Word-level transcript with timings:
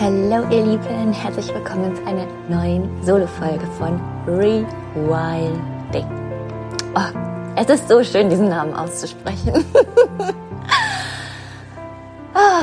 Hallo 0.00 0.46
ihr 0.48 0.64
Lieben, 0.64 1.12
herzlich 1.12 1.52
willkommen 1.52 1.96
zu 1.96 2.06
einer 2.06 2.24
neuen 2.48 2.88
Solo-Folge 3.02 3.66
von 3.78 4.00
Rewilding. 4.28 6.06
Oh, 6.94 7.00
es 7.56 7.66
ist 7.68 7.88
so 7.88 8.04
schön, 8.04 8.30
diesen 8.30 8.48
Namen 8.48 8.74
auszusprechen. 8.74 9.54
oh, 12.32 12.62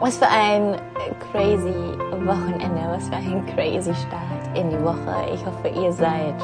was 0.00 0.18
für 0.18 0.28
ein 0.28 0.80
crazy 1.30 1.72
Wochenende, 2.26 2.88
was 2.88 3.08
für 3.08 3.14
ein 3.14 3.46
crazy 3.54 3.94
Start 3.94 4.56
in 4.56 4.70
die 4.70 4.82
Woche. 4.82 5.24
Ich 5.32 5.46
hoffe, 5.46 5.68
ihr 5.68 5.92
seid 5.92 6.34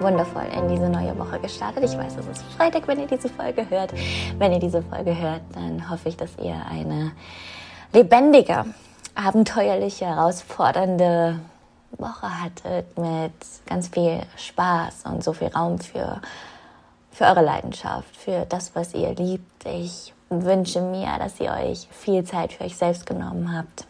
wundervoll 0.00 0.46
in 0.58 0.66
diese 0.66 0.88
neue 0.88 1.16
Woche 1.16 1.38
gestartet. 1.38 1.84
Ich 1.84 1.96
weiß, 1.96 2.16
es 2.16 2.26
ist 2.26 2.42
Freitag, 2.56 2.88
wenn 2.88 2.98
ihr 2.98 3.06
diese 3.06 3.28
Folge 3.28 3.64
hört. 3.70 3.94
Wenn 4.40 4.50
ihr 4.50 4.58
diese 4.58 4.82
Folge 4.82 5.16
hört, 5.16 5.42
dann 5.52 5.88
hoffe 5.88 6.08
ich, 6.08 6.16
dass 6.16 6.36
ihr 6.38 6.56
eine 6.68 7.12
lebendige, 7.92 8.64
abenteuerliche, 9.14 10.06
herausfordernde 10.06 11.40
Woche 11.98 12.42
hattet 12.42 12.98
mit 12.98 13.32
ganz 13.66 13.88
viel 13.88 14.20
Spaß 14.36 15.04
und 15.04 15.24
so 15.24 15.32
viel 15.32 15.48
Raum 15.48 15.78
für, 15.78 16.20
für 17.10 17.24
eure 17.24 17.42
Leidenschaft, 17.42 18.14
für 18.16 18.44
das, 18.46 18.74
was 18.74 18.94
ihr 18.94 19.14
liebt. 19.14 19.64
Ich 19.64 20.12
wünsche 20.28 20.80
mir, 20.80 21.18
dass 21.18 21.40
ihr 21.40 21.52
euch 21.52 21.88
viel 21.90 22.24
Zeit 22.24 22.52
für 22.52 22.64
euch 22.64 22.76
selbst 22.76 23.06
genommen 23.06 23.56
habt, 23.56 23.86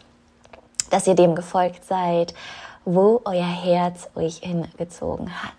dass 0.89 1.07
ihr 1.07 1.15
dem 1.15 1.35
gefolgt 1.35 1.83
seid, 1.83 2.33
wo 2.85 3.21
euer 3.25 3.45
Herz 3.45 4.07
euch 4.15 4.37
hingezogen 4.37 5.29
hat. 5.43 5.51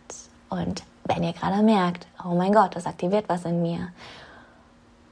Und 0.49 0.83
wenn 1.05 1.25
ihr 1.25 1.33
gerade 1.33 1.63
merkt, 1.63 2.07
oh 2.25 2.35
mein 2.35 2.53
Gott, 2.53 2.77
das 2.77 2.87
aktiviert 2.87 3.29
was 3.29 3.45
in 3.45 3.61
mir 3.61 3.89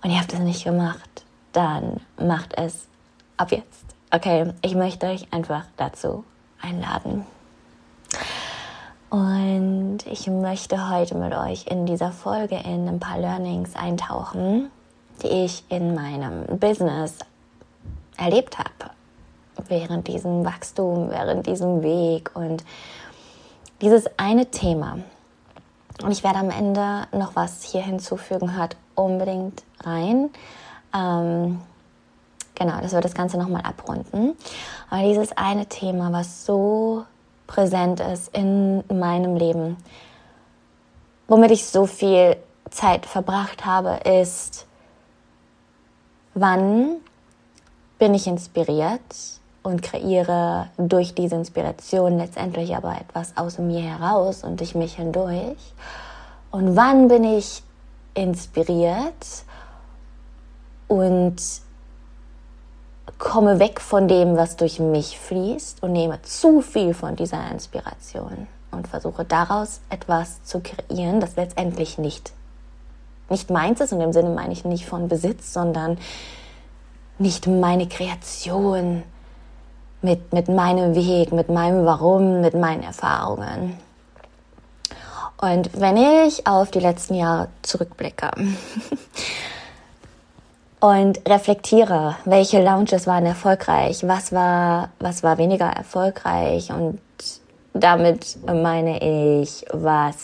und 0.03 0.11
ihr 0.11 0.19
habt 0.19 0.33
es 0.33 0.39
nicht 0.39 0.65
gemacht, 0.65 1.25
dann 1.53 2.01
macht 2.19 2.57
es 2.57 2.87
ab 3.37 3.53
jetzt. 3.53 3.85
Okay, 4.11 4.53
ich 4.63 4.75
möchte 4.75 5.07
euch 5.07 5.33
einfach 5.33 5.65
dazu 5.77 6.25
einladen. 6.61 7.27
Und 9.11 9.99
ich 10.11 10.27
möchte 10.27 10.91
heute 10.91 11.15
mit 11.17 11.33
euch 11.33 11.67
in 11.67 11.87
dieser 11.87 12.13
Folge 12.13 12.57
in 12.57 12.89
ein 12.89 13.01
paar 13.01 13.19
Learnings 13.19 13.77
eintauchen, 13.77 14.71
die 15.23 15.45
ich 15.45 15.65
in 15.69 15.95
meinem 15.95 16.59
Business 16.59 17.19
erlebt 18.17 18.59
habe. 18.59 18.91
Während 19.69 20.09
diesem 20.09 20.45
Wachstum, 20.45 21.11
während 21.11 21.47
diesem 21.47 21.83
Weg 21.83 22.31
und 22.35 22.65
dieses 23.81 24.07
eine 24.19 24.47
Thema. 24.51 24.99
Und 26.03 26.11
ich 26.11 26.25
werde 26.25 26.39
am 26.39 26.51
Ende 26.51 27.07
noch 27.13 27.37
was 27.37 27.63
hier 27.63 27.83
hinzufügen, 27.83 28.57
hört 28.57 28.77
unbedingt 28.95 29.63
rein. 29.81 30.31
Ähm, 30.95 31.61
genau, 32.57 32.81
das 32.81 32.93
wird 32.93 33.05
das 33.05 33.15
Ganze 33.15 33.39
nochmal 33.39 33.63
abrunden. 33.63 34.37
Aber 34.91 35.03
dieses 35.03 35.37
eine 35.37 35.67
Thema, 35.67 36.13
was 36.13 36.45
so 36.45 37.05
präsent 37.47 38.01
ist 38.01 38.35
in 38.35 38.83
meinem 38.89 39.37
Leben, 39.37 39.77
womit 41.29 41.53
ich 41.53 41.67
so 41.67 41.87
viel 41.87 42.37
Zeit 42.71 43.07
verbracht 43.07 43.65
habe, 43.65 44.01
ist, 44.05 44.67
wann 46.35 46.97
bin 47.99 48.15
ich 48.15 48.27
inspiriert 48.27 49.01
und 49.63 49.83
kreiere 49.83 50.69
durch 50.77 51.15
diese 51.15 51.37
Inspiration 51.37 52.19
letztendlich 52.19 52.77
aber 52.77 53.01
etwas 53.01 53.37
aus 53.37 53.59
mir 53.59 53.81
heraus 53.81 54.45
und 54.45 54.61
durch 54.61 54.75
mich 54.75 54.97
hindurch. 54.97 55.57
Und 56.51 56.77
wann 56.77 57.09
bin 57.09 57.25
ich 57.25 57.63
inspiriert 58.15 59.45
und 60.89 61.37
komme 63.19 63.59
weg 63.59 63.81
von 63.81 64.09
dem, 64.09 64.37
was 64.37 64.57
durch 64.57 64.79
mich 64.79 65.19
fließt 65.19 65.83
und 65.83 65.93
nehme 65.93 66.21
zu 66.23 66.61
viel 66.61 66.95
von 66.95 67.17
dieser 67.17 67.51
Inspiration 67.51 68.47
und 68.71 68.89
versuche 68.89 69.25
daraus 69.25 69.81
etwas 69.91 70.43
zu 70.45 70.61
kreieren, 70.61 71.21
das 71.21 71.37
letztendlich 71.37 71.99
nicht, 71.99 72.33
nicht 73.31 73.51
meins 73.51 73.81
ist. 73.81 73.93
Und 73.93 74.01
im 74.01 74.13
Sinne 74.13 74.31
meine 74.31 74.53
ich 74.53 74.65
nicht 74.65 74.87
von 74.87 75.09
Besitz, 75.09 75.53
sondern 75.53 75.99
nicht 77.19 77.47
meine 77.47 77.89
Kreation 77.89 79.03
mit, 80.03 80.33
mit 80.33 80.49
meinem 80.49 80.95
Weg, 80.95 81.33
mit 81.33 81.49
meinem 81.49 81.87
Warum, 81.87 82.41
mit 82.41 82.55
meinen 82.55 82.83
Erfahrungen. 82.83 83.79
Und 85.39 85.79
wenn 85.79 85.97
ich 85.97 86.47
auf 86.47 86.71
die 86.71 86.81
letzten 86.81 87.15
Jahre 87.15 87.49
zurückblicke, 87.63 88.31
und 90.81 91.21
reflektiere, 91.29 92.17
welche 92.25 92.63
Launches 92.63 93.07
waren 93.07 93.27
erfolgreich, 93.27 94.07
was 94.07 94.33
war, 94.33 94.91
was 94.99 95.23
war 95.23 95.39
weniger 95.39 95.67
erfolgreich 95.67 96.71
und 96.71 97.01
damit 97.73 98.39
meine 98.47 99.43
ich, 99.43 99.65
was, 99.73 100.17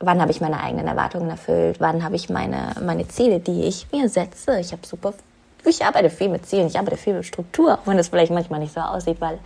wann 0.00 0.20
habe 0.20 0.30
ich 0.30 0.40
meine 0.40 0.60
eigenen 0.60 0.86
Erwartungen 0.86 1.30
erfüllt, 1.30 1.80
wann 1.80 2.04
habe 2.04 2.16
ich 2.16 2.28
meine, 2.28 2.74
meine 2.84 3.08
Ziele, 3.08 3.40
die 3.40 3.64
ich 3.64 3.86
mir 3.92 4.08
setze. 4.08 4.58
Ich 4.60 4.72
habe 4.72 4.86
super, 4.86 5.14
ich 5.64 5.84
arbeite 5.84 6.10
viel 6.10 6.28
mit 6.28 6.46
Zielen, 6.46 6.66
ich 6.66 6.78
arbeite 6.78 6.96
viel 6.96 7.14
mit 7.14 7.24
Struktur, 7.24 7.74
auch 7.74 7.86
wenn 7.86 7.98
es 7.98 8.08
vielleicht 8.08 8.32
manchmal 8.32 8.60
nicht 8.60 8.74
so 8.74 8.80
aussieht, 8.80 9.20
weil 9.20 9.38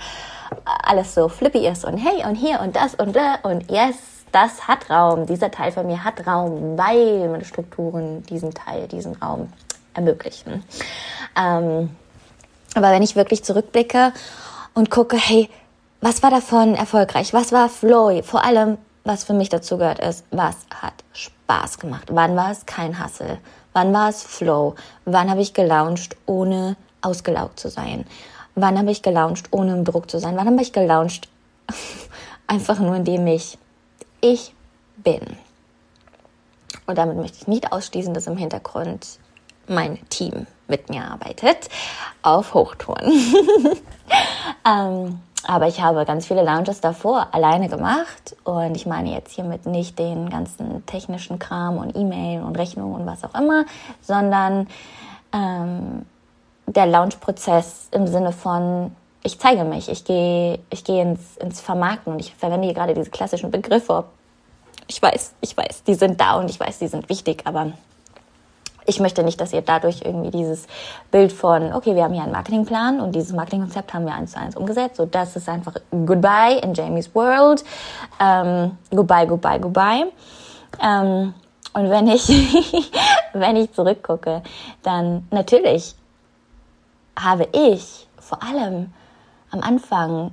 alles 0.65 1.15
so 1.15 1.29
flippy 1.29 1.67
ist 1.67 1.85
und 1.85 1.97
hey 1.97 2.25
und 2.27 2.35
hier 2.35 2.61
und 2.61 2.75
das 2.77 2.95
und 2.95 3.15
da 3.15 3.37
und 3.43 3.71
yes, 3.71 3.97
das 4.33 4.69
hat 4.69 4.91
Raum, 4.91 5.27
dieser 5.27 5.51
Teil 5.51 5.73
von 5.73 5.87
mir 5.87 6.05
hat 6.05 6.27
Raum, 6.27 6.77
weil 6.77 7.29
meine 7.29 7.45
Strukturen 7.45 8.23
diesen 8.25 8.53
Teil, 8.53 8.87
diesen 8.87 9.17
Raum 9.17 9.49
ermöglichen. 9.95 10.65
Ähm, 11.37 11.91
aber 12.75 12.91
wenn 12.91 13.03
ich 13.03 13.17
wirklich 13.17 13.45
zurückblicke 13.45 14.13
und 14.75 14.91
gucke, 14.91 15.17
hey, 15.17 15.49
was 16.01 16.23
war 16.23 16.31
davon 16.31 16.75
erfolgreich? 16.75 17.33
Was 17.33 17.53
war 17.53 17.69
Flow? 17.69 18.23
Vor 18.23 18.45
allem, 18.45 18.79
was 19.05 19.25
für 19.25 19.35
mich 19.35 19.49
dazu 19.49 19.79
gehört, 19.79 19.99
ist, 19.99 20.25
was 20.31 20.57
hat 20.71 20.95
Spaß 21.13 21.79
gemacht? 21.79 22.09
Wann 22.11 22.37
war 22.37 22.51
es 22.51 22.67
kein 22.67 23.03
Hustle? 23.03 23.39
Wann 23.73 23.93
war 23.93 24.09
es 24.09 24.23
Flow? 24.23 24.75
Wann 25.05 25.31
habe 25.31 25.41
ich 25.41 25.53
gelauncht, 25.53 26.17
ohne 26.27 26.77
ausgelaugt 27.03 27.61
zu 27.61 27.69
sein? 27.69 28.07
Wann 28.55 28.79
habe 28.79 28.91
ich 28.91 29.03
gelauncht, 29.03 29.49
ohne 29.51 29.73
im 29.73 29.85
Druck 29.85 30.11
zu 30.11 30.19
sein? 30.19 30.37
Wann 30.37 30.47
habe 30.47 30.63
ich 30.63 30.73
gelauncht, 30.73 31.29
einfach 32.47 32.79
nur 32.79 32.97
indem 32.97 33.27
ich 33.27 33.59
ich 34.21 34.55
bin? 34.97 35.21
Und 36.87 36.99
damit 36.99 37.17
möchte 37.17 37.39
ich 37.41 37.47
nicht 37.47 37.73
ausschließen, 37.73 38.15
dass 38.15 38.27
im 38.27 38.37
Hintergrund 38.37 39.19
mein 39.71 39.99
Team 40.11 40.47
mit 40.69 40.89
mir 40.89 41.05
arbeitet, 41.05 41.69
auf 42.23 42.55
Hochtouren. 42.55 43.11
ähm, 44.67 45.21
aber 45.47 45.69
ich 45.69 45.81
habe 45.81 46.05
ganz 46.05 46.27
viele 46.27 46.45
Lounges 46.45 46.81
davor 46.81 47.29
alleine 47.33 47.69
gemacht 47.69 48.37
und 48.45 48.75
ich 48.77 48.87
meine 48.87 49.13
jetzt 49.13 49.33
hiermit 49.33 49.67
nicht 49.67 49.99
den 49.99 50.29
ganzen 50.29 50.85
technischen 50.87 51.39
Kram 51.39 51.79
und 51.79 51.97
E-Mail 51.97 52.43
und 52.43 52.59
Rechnung 52.59 52.95
und 52.95 53.07
was 53.07 53.25
auch 53.25 53.35
immer, 53.35 53.65
sondern 54.03 54.69
ähm, 55.33 56.05
der 56.67 56.87
Launch-Prozess 56.87 57.89
im 57.91 58.07
Sinne 58.07 58.33
von 58.33 58.95
ich 59.23 59.39
zeige 59.39 59.65
mich, 59.65 59.89
ich 59.89 60.05
gehe, 60.05 60.61
ich 60.71 60.85
gehe 60.85 61.03
ins, 61.03 61.37
ins 61.37 61.61
Vermarkten 61.61 62.13
und 62.13 62.21
ich 62.21 62.35
verwende 62.35 62.67
hier 62.67 62.75
gerade 62.75 62.95
diese 62.95 63.11
klassischen 63.11 63.51
Begriffe. 63.51 64.05
Ich 64.87 65.01
weiß, 65.01 65.35
ich 65.41 65.57
weiß, 65.57 65.85
die 65.85 65.95
sind 65.95 66.21
da 66.21 66.39
und 66.39 66.49
ich 66.49 66.59
weiß, 66.59 66.79
die 66.79 66.89
sind 66.89 67.09
wichtig, 67.09 67.43
aber 67.45 67.73
ich 68.91 68.99
möchte 69.01 69.23
nicht, 69.23 69.41
dass 69.41 69.53
ihr 69.53 69.63
dadurch 69.63 70.03
irgendwie 70.05 70.31
dieses 70.31 70.67
Bild 71.13 71.33
von, 71.33 71.73
okay, 71.73 71.95
wir 71.95 72.03
haben 72.03 72.13
hier 72.13 72.25
einen 72.25 72.33
Marketingplan 72.33 73.01
und 73.01 73.15
dieses 73.15 73.33
Marketingkonzept 73.33 73.95
haben 73.95 74.05
wir 74.05 74.13
eins 74.13 74.33
zu 74.33 74.39
eins 74.39 74.57
umgesetzt. 74.57 74.97
So, 74.97 75.07
das 75.07 75.37
ist 75.37 75.49
einfach 75.49 75.75
Goodbye 75.91 76.59
in 76.63 76.75
Jamies 76.75 77.15
World. 77.15 77.65
Ähm, 78.21 78.73
goodbye, 78.91 79.27
goodbye, 79.27 79.61
goodbye. 79.61 80.07
Ähm, 80.83 81.35
und 81.73 81.89
wenn 81.89 82.09
ich, 82.09 82.29
wenn 83.33 83.57
ich 83.57 83.73
zurückgucke, 83.73 84.43
dann 84.83 85.27
natürlich 85.31 85.95
habe 87.17 87.49
ich 87.53 88.09
vor 88.19 88.43
allem 88.43 88.93
am 89.53 89.61
Anfang, 89.61 90.33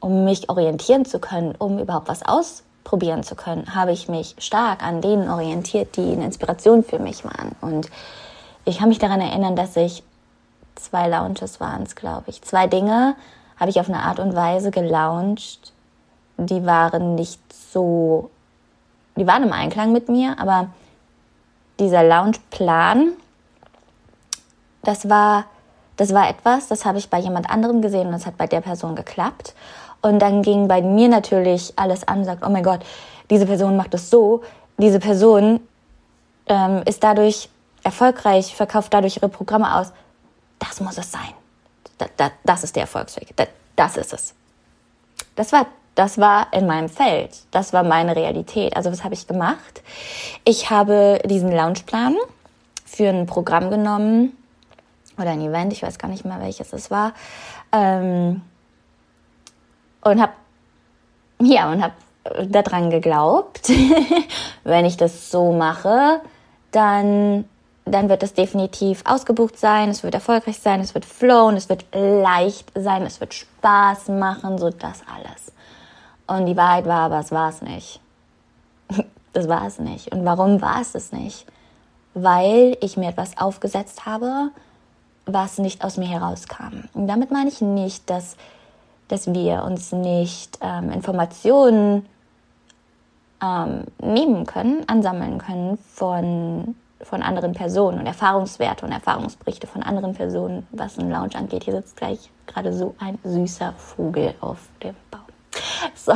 um 0.00 0.24
mich 0.24 0.50
orientieren 0.50 1.06
zu 1.06 1.18
können, 1.18 1.54
um 1.56 1.78
überhaupt 1.78 2.08
was 2.08 2.22
aus 2.22 2.64
probieren 2.84 3.22
zu 3.22 3.34
können, 3.34 3.74
habe 3.74 3.92
ich 3.92 4.08
mich 4.08 4.36
stark 4.38 4.82
an 4.82 5.00
denen 5.00 5.28
orientiert, 5.28 5.96
die 5.96 6.12
eine 6.12 6.26
Inspiration 6.26 6.84
für 6.84 6.98
mich 6.98 7.24
waren. 7.24 7.56
Und 7.60 7.90
ich 8.64 8.78
kann 8.78 8.90
mich 8.90 8.98
daran 8.98 9.20
erinnern, 9.20 9.56
dass 9.56 9.76
ich 9.76 10.02
zwei 10.76 11.08
Launches 11.08 11.60
waren 11.60 11.84
glaube 11.84 12.24
ich. 12.26 12.42
Zwei 12.42 12.66
Dinge 12.66 13.16
habe 13.58 13.70
ich 13.70 13.80
auf 13.80 13.88
eine 13.88 14.00
Art 14.00 14.20
und 14.20 14.34
Weise 14.34 14.70
gelauncht, 14.70 15.72
die 16.36 16.66
waren 16.66 17.14
nicht 17.14 17.40
so, 17.52 18.30
die 19.16 19.26
waren 19.26 19.44
im 19.44 19.52
Einklang 19.52 19.92
mit 19.92 20.08
mir, 20.08 20.38
aber 20.38 20.68
dieser 21.78 22.02
Launchplan, 22.02 23.12
das 24.82 25.08
war, 25.08 25.44
das 25.96 26.12
war 26.12 26.28
etwas, 26.28 26.68
das 26.68 26.84
habe 26.84 26.98
ich 26.98 27.08
bei 27.08 27.18
jemand 27.18 27.48
anderem 27.48 27.82
gesehen 27.82 28.08
und 28.08 28.12
das 28.12 28.26
hat 28.26 28.36
bei 28.36 28.46
der 28.46 28.60
Person 28.60 28.96
geklappt. 28.96 29.54
Und 30.04 30.18
dann 30.18 30.42
ging 30.42 30.68
bei 30.68 30.82
mir 30.82 31.08
natürlich 31.08 31.72
alles 31.76 32.06
an, 32.06 32.26
sagt, 32.26 32.44
oh 32.44 32.50
mein 32.50 32.62
Gott, 32.62 32.80
diese 33.30 33.46
Person 33.46 33.74
macht 33.74 33.94
es 33.94 34.10
so, 34.10 34.42
diese 34.76 35.00
Person 35.00 35.60
ähm, 36.46 36.82
ist 36.84 37.02
dadurch 37.02 37.48
erfolgreich, 37.82 38.54
verkauft 38.54 38.92
dadurch 38.92 39.16
ihre 39.16 39.30
Programme 39.30 39.74
aus. 39.74 39.94
Das 40.58 40.82
muss 40.82 40.98
es 40.98 41.10
sein. 41.10 41.32
Das, 41.96 42.10
das, 42.18 42.30
das 42.44 42.64
ist 42.64 42.76
der 42.76 42.82
Erfolgsweg. 42.82 43.34
Das, 43.34 43.48
das 43.76 43.96
ist 43.96 44.12
es. 44.12 44.34
Das 45.36 45.52
war, 45.52 45.68
das 45.94 46.18
war 46.18 46.48
in 46.52 46.66
meinem 46.66 46.90
Feld. 46.90 47.30
Das 47.50 47.72
war 47.72 47.82
meine 47.82 48.14
Realität. 48.14 48.76
Also 48.76 48.92
was 48.92 49.04
habe 49.04 49.14
ich 49.14 49.26
gemacht? 49.26 49.82
Ich 50.44 50.68
habe 50.68 51.18
diesen 51.24 51.50
Launchplan 51.50 52.14
für 52.84 53.08
ein 53.08 53.24
Programm 53.24 53.70
genommen 53.70 54.36
oder 55.16 55.30
ein 55.30 55.40
Event, 55.40 55.72
ich 55.72 55.82
weiß 55.82 55.96
gar 55.96 56.08
nicht 56.08 56.26
mehr 56.26 56.40
welches 56.40 56.74
es 56.74 56.90
war, 56.90 57.14
ähm, 57.72 58.42
und 60.04 60.20
habe 60.20 60.32
ja 61.40 61.70
und 61.70 61.82
habe 61.82 61.94
daran 62.48 62.90
geglaubt, 62.90 63.68
wenn 64.64 64.84
ich 64.84 64.96
das 64.96 65.30
so 65.30 65.52
mache, 65.52 66.20
dann 66.70 67.44
dann 67.86 68.08
wird 68.08 68.22
es 68.22 68.32
definitiv 68.32 69.02
ausgebucht 69.04 69.58
sein, 69.58 69.90
es 69.90 70.02
wird 70.02 70.14
erfolgreich 70.14 70.58
sein, 70.58 70.80
es 70.80 70.94
wird 70.94 71.04
flowen, 71.04 71.56
es 71.56 71.68
wird 71.68 71.84
leicht 71.92 72.72
sein, 72.74 73.02
es 73.02 73.20
wird 73.20 73.34
Spaß 73.34 74.08
machen, 74.08 74.58
so 74.58 74.70
das 74.70 75.02
alles. 75.06 75.52
Und 76.26 76.46
die 76.46 76.56
Wahrheit 76.56 76.86
war 76.86 77.00
aber, 77.00 77.18
es 77.20 77.30
war 77.30 77.50
es 77.50 77.62
nicht. 77.62 78.00
Das 79.34 79.48
war 79.48 79.66
es 79.66 79.80
nicht. 79.80 80.12
Und 80.12 80.24
warum 80.24 80.62
war 80.62 80.80
es 80.80 80.94
es 80.94 81.10
nicht? 81.10 81.44
Weil 82.14 82.76
ich 82.80 82.96
mir 82.96 83.08
etwas 83.08 83.36
aufgesetzt 83.36 84.06
habe, 84.06 84.50
was 85.26 85.58
nicht 85.58 85.82
aus 85.82 85.96
mir 85.96 86.06
herauskam. 86.06 86.84
Und 86.92 87.08
damit 87.08 87.32
meine 87.32 87.48
ich 87.48 87.60
nicht, 87.60 88.08
dass, 88.08 88.36
dass 89.08 89.32
wir 89.32 89.64
uns 89.64 89.92
nicht 89.92 90.58
ähm, 90.60 90.90
Informationen 90.90 92.06
ähm, 93.42 93.84
nehmen 94.00 94.46
können, 94.46 94.88
ansammeln 94.88 95.38
können 95.38 95.78
von 95.92 96.74
von 97.04 97.22
anderen 97.22 97.52
Personen 97.52 97.98
und 98.00 98.06
Erfahrungswerte 98.06 98.84
und 98.84 98.92
Erfahrungsberichte 98.92 99.66
von 99.66 99.82
anderen 99.82 100.14
Personen, 100.14 100.66
was 100.72 100.98
einen 100.98 101.10
Lounge 101.10 101.34
angeht. 101.34 101.64
Hier 101.64 101.74
sitzt 101.74 101.96
gleich 101.96 102.30
gerade 102.46 102.72
so 102.72 102.94
ein 102.98 103.18
süßer 103.22 103.74
Vogel 103.76 104.34
auf 104.40 104.58
dem 104.82 104.94
Baum. 105.10 105.20
So. 105.94 106.12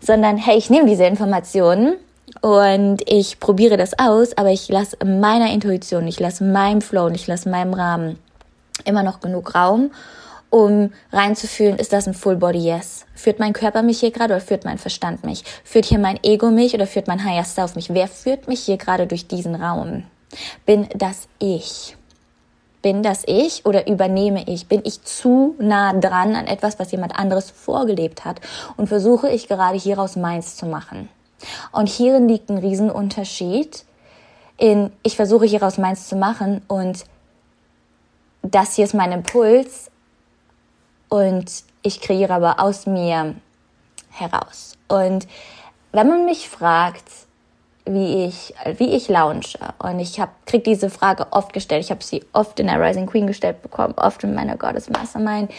Sondern, 0.00 0.36
hey, 0.36 0.56
ich 0.56 0.70
nehme 0.70 0.88
diese 0.88 1.04
Informationen 1.04 1.96
und 2.40 3.02
ich 3.06 3.38
probiere 3.38 3.76
das 3.76 3.98
aus, 3.98 4.36
aber 4.36 4.50
ich 4.50 4.68
lasse 4.68 4.96
meiner 5.04 5.52
Intuition, 5.52 6.06
ich 6.08 6.18
lasse 6.18 6.44
meinem 6.44 6.80
Flow 6.80 7.06
und 7.06 7.14
ich 7.14 7.26
lasse 7.26 7.48
meinem 7.48 7.74
Rahmen 7.74 8.18
immer 8.82 9.02
noch 9.02 9.20
genug 9.20 9.54
Raum 9.54 9.90
um 10.52 10.92
reinzufühlen, 11.10 11.78
ist 11.78 11.94
das 11.94 12.06
ein 12.06 12.12
Full 12.12 12.36
Body 12.36 12.58
Yes? 12.58 13.06
Führt 13.14 13.38
mein 13.38 13.54
Körper 13.54 13.82
mich 13.82 14.00
hier 14.00 14.10
gerade 14.10 14.34
oder 14.34 14.42
führt 14.42 14.66
mein 14.66 14.76
Verstand 14.76 15.24
mich? 15.24 15.44
Führt 15.64 15.86
hier 15.86 15.98
mein 15.98 16.22
Ego 16.22 16.50
mich 16.50 16.74
oder 16.74 16.86
führt 16.86 17.08
mein 17.08 17.24
Higher 17.24 17.44
Self 17.44 17.74
mich? 17.74 17.94
Wer 17.94 18.06
führt 18.06 18.48
mich 18.48 18.60
hier 18.60 18.76
gerade 18.76 19.06
durch 19.06 19.26
diesen 19.26 19.54
Raum? 19.54 20.04
Bin 20.66 20.88
das 20.94 21.26
ich? 21.38 21.96
Bin 22.82 23.02
das 23.02 23.22
ich 23.26 23.64
oder 23.64 23.86
übernehme 23.86 24.44
ich? 24.46 24.66
Bin 24.66 24.82
ich 24.84 25.02
zu 25.04 25.54
nah 25.58 25.94
dran 25.94 26.36
an 26.36 26.46
etwas, 26.46 26.78
was 26.78 26.92
jemand 26.92 27.16
anderes 27.18 27.50
vorgelebt 27.50 28.26
hat? 28.26 28.42
Und 28.76 28.88
versuche 28.88 29.30
ich 29.30 29.48
gerade 29.48 29.78
hieraus 29.78 30.16
meins 30.16 30.56
zu 30.56 30.66
machen? 30.66 31.08
Und 31.70 31.88
hierin 31.88 32.28
liegt 32.28 32.50
ein 32.50 32.58
Riesenunterschied 32.58 33.86
in, 34.58 34.92
ich 35.02 35.16
versuche 35.16 35.46
hieraus 35.46 35.78
meins 35.78 36.08
zu 36.08 36.16
machen 36.16 36.60
und 36.68 37.04
das 38.42 38.76
hier 38.76 38.84
ist 38.84 38.94
mein 38.94 39.12
Impuls, 39.12 39.90
und 41.12 41.44
ich 41.82 42.00
kreiere 42.00 42.32
aber 42.32 42.58
aus 42.58 42.86
mir 42.86 43.34
heraus. 44.08 44.78
Und 44.88 45.28
wenn 45.92 46.08
man 46.08 46.24
mich 46.24 46.48
fragt, 46.48 47.04
wie 47.84 48.24
ich, 48.24 48.54
wie 48.78 48.94
ich 48.94 49.10
launche, 49.10 49.58
und 49.78 50.00
ich 50.00 50.18
habe 50.20 50.32
krieg 50.46 50.64
diese 50.64 50.88
Frage 50.88 51.26
oft 51.30 51.52
gestellt, 51.52 51.84
ich 51.84 51.90
habe 51.90 52.02
sie 52.02 52.24
oft 52.32 52.58
in 52.60 52.68
der 52.68 52.80
Rising 52.80 53.04
Queen 53.04 53.26
gestellt 53.26 53.60
bekommen, 53.60 53.92
oft 53.98 54.24
in 54.24 54.34
meiner 54.34 54.56
Goddess 54.56 54.88
Mastermind, 54.88 55.52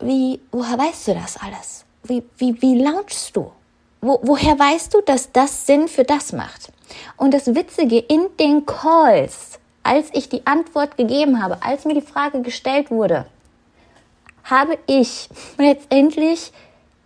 wie, 0.00 0.40
woher 0.50 0.76
weißt 0.76 1.06
du 1.06 1.14
das 1.14 1.36
alles? 1.36 1.84
Wie, 2.02 2.24
wie, 2.36 2.60
wie 2.60 2.82
launchst 2.82 3.36
du? 3.36 3.52
Wo, 4.00 4.18
woher 4.24 4.58
weißt 4.58 4.92
du, 4.92 5.02
dass 5.02 5.30
das 5.30 5.66
Sinn 5.66 5.86
für 5.86 6.02
das 6.02 6.32
macht? 6.32 6.72
Und 7.16 7.32
das 7.32 7.54
Witzige 7.54 7.98
in 7.98 8.26
den 8.40 8.66
Calls, 8.66 9.59
als 9.90 10.08
ich 10.12 10.28
die 10.28 10.46
Antwort 10.46 10.96
gegeben 10.96 11.42
habe, 11.42 11.58
als 11.62 11.84
mir 11.84 11.94
die 11.94 12.00
Frage 12.00 12.42
gestellt 12.42 12.92
wurde, 12.92 13.26
habe 14.44 14.78
ich 14.86 15.28
letztendlich 15.58 16.52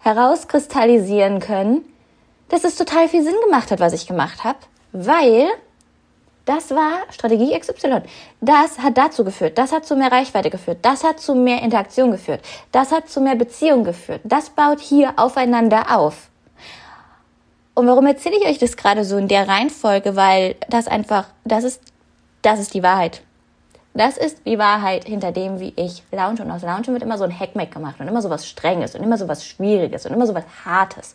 herauskristallisieren 0.00 1.40
können, 1.40 1.82
dass 2.50 2.62
es 2.62 2.76
total 2.76 3.08
viel 3.08 3.22
Sinn 3.22 3.36
gemacht 3.42 3.70
hat, 3.70 3.80
was 3.80 3.94
ich 3.94 4.06
gemacht 4.06 4.44
habe, 4.44 4.58
weil 4.92 5.48
das 6.44 6.72
war 6.72 6.98
Strategie 7.08 7.58
XY. 7.58 8.02
Das 8.42 8.78
hat 8.78 8.98
dazu 8.98 9.24
geführt, 9.24 9.56
das 9.56 9.72
hat 9.72 9.86
zu 9.86 9.96
mehr 9.96 10.12
Reichweite 10.12 10.50
geführt, 10.50 10.80
das 10.82 11.04
hat 11.04 11.20
zu 11.20 11.34
mehr 11.34 11.62
Interaktion 11.62 12.10
geführt, 12.10 12.42
das 12.70 12.92
hat 12.92 13.08
zu 13.08 13.22
mehr 13.22 13.34
Beziehung 13.34 13.84
geführt. 13.84 14.20
Das 14.24 14.50
baut 14.50 14.80
hier 14.80 15.14
aufeinander 15.16 15.96
auf. 15.96 16.28
Und 17.72 17.86
warum 17.86 18.04
erzähle 18.06 18.36
ich 18.36 18.46
euch 18.46 18.58
das 18.58 18.76
gerade 18.76 19.06
so 19.06 19.16
in 19.16 19.26
der 19.26 19.48
Reihenfolge? 19.48 20.16
Weil 20.16 20.56
das 20.68 20.86
einfach, 20.86 21.28
das 21.44 21.64
ist, 21.64 21.80
das 22.44 22.60
ist 22.60 22.74
die 22.74 22.82
Wahrheit. 22.82 23.22
Das 23.96 24.16
ist 24.16 24.44
die 24.44 24.58
Wahrheit 24.58 25.04
hinter 25.04 25.30
dem, 25.30 25.60
wie 25.60 25.72
ich 25.76 26.02
launche. 26.10 26.42
Und 26.42 26.50
aus 26.50 26.62
Launchen 26.62 26.94
wird 26.94 27.04
immer 27.04 27.16
so 27.16 27.22
ein 27.22 27.38
Hackmack 27.38 27.70
gemacht 27.70 28.00
und 28.00 28.08
immer 28.08 28.22
so 28.22 28.28
was 28.28 28.48
Strenges 28.48 28.96
und 28.96 29.04
immer 29.04 29.16
so 29.16 29.28
was 29.28 29.46
Schwieriges 29.46 30.04
und 30.04 30.12
immer 30.12 30.26
so 30.26 30.34
was 30.34 30.42
Hartes. 30.64 31.14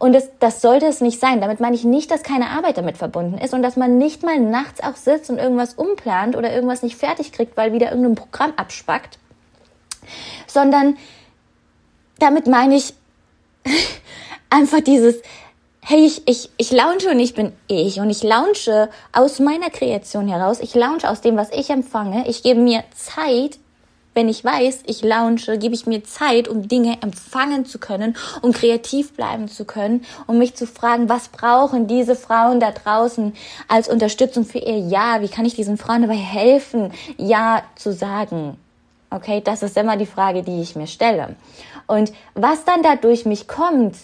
Und 0.00 0.12
das, 0.12 0.28
das 0.40 0.60
sollte 0.60 0.86
es 0.86 1.00
nicht 1.00 1.20
sein. 1.20 1.40
Damit 1.40 1.60
meine 1.60 1.76
ich 1.76 1.84
nicht, 1.84 2.10
dass 2.10 2.24
keine 2.24 2.50
Arbeit 2.50 2.78
damit 2.78 2.96
verbunden 2.96 3.38
ist 3.38 3.54
und 3.54 3.62
dass 3.62 3.76
man 3.76 3.96
nicht 3.96 4.24
mal 4.24 4.40
nachts 4.40 4.82
auch 4.82 4.96
sitzt 4.96 5.30
und 5.30 5.38
irgendwas 5.38 5.74
umplant 5.74 6.34
oder 6.34 6.52
irgendwas 6.52 6.82
nicht 6.82 6.96
fertig 6.96 7.30
kriegt, 7.30 7.56
weil 7.56 7.72
wieder 7.72 7.90
irgendein 7.90 8.16
Programm 8.16 8.52
abspackt. 8.56 9.20
Sondern 10.48 10.96
damit 12.18 12.48
meine 12.48 12.74
ich 12.74 12.92
einfach 14.50 14.80
dieses, 14.80 15.22
hey, 15.88 16.04
ich, 16.04 16.26
ich, 16.26 16.50
ich 16.56 16.72
launche 16.72 17.10
und 17.10 17.20
ich 17.20 17.34
bin 17.34 17.52
ich 17.68 18.00
und 18.00 18.10
ich 18.10 18.24
launche 18.24 18.88
aus 19.12 19.38
meiner 19.38 19.70
Kreation 19.70 20.26
heraus, 20.26 20.58
ich 20.58 20.74
launche 20.74 21.08
aus 21.08 21.20
dem, 21.20 21.36
was 21.36 21.52
ich 21.52 21.70
empfange, 21.70 22.28
ich 22.28 22.42
gebe 22.42 22.58
mir 22.58 22.82
Zeit, 22.92 23.60
wenn 24.12 24.28
ich 24.28 24.44
weiß, 24.44 24.80
ich 24.86 25.04
launche, 25.04 25.58
gebe 25.58 25.76
ich 25.76 25.86
mir 25.86 26.02
Zeit, 26.02 26.48
um 26.48 26.66
Dinge 26.66 27.00
empfangen 27.02 27.66
zu 27.66 27.78
können, 27.78 28.16
um 28.42 28.50
kreativ 28.50 29.12
bleiben 29.12 29.46
zu 29.46 29.64
können, 29.64 30.04
um 30.26 30.38
mich 30.38 30.56
zu 30.56 30.66
fragen, 30.66 31.08
was 31.08 31.28
brauchen 31.28 31.86
diese 31.86 32.16
Frauen 32.16 32.58
da 32.58 32.72
draußen 32.72 33.32
als 33.68 33.88
Unterstützung 33.88 34.44
für 34.44 34.58
ihr 34.58 34.78
Ja? 34.78 35.22
Wie 35.22 35.28
kann 35.28 35.44
ich 35.44 35.54
diesen 35.54 35.76
Frauen 35.76 36.02
dabei 36.02 36.16
helfen, 36.16 36.92
Ja 37.16 37.62
zu 37.76 37.92
sagen? 37.92 38.56
Okay, 39.10 39.40
das 39.40 39.62
ist 39.62 39.76
immer 39.76 39.96
die 39.96 40.06
Frage, 40.06 40.42
die 40.42 40.62
ich 40.62 40.74
mir 40.74 40.88
stelle. 40.88 41.36
Und 41.86 42.12
was 42.34 42.64
dann 42.64 42.82
da 42.82 42.96
durch 42.96 43.24
mich 43.24 43.46
kommt, 43.46 43.94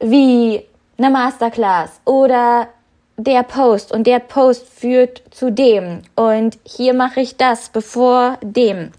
wie 0.00 0.62
eine 0.98 1.10
Masterclass 1.10 2.00
oder 2.04 2.68
der 3.16 3.42
Post 3.42 3.92
und 3.92 4.06
der 4.06 4.18
Post 4.18 4.68
führt 4.68 5.22
zu 5.30 5.50
dem 5.50 6.02
und 6.14 6.58
hier 6.64 6.94
mache 6.94 7.20
ich 7.20 7.36
das 7.36 7.70
bevor 7.70 8.38
dem. 8.42 8.92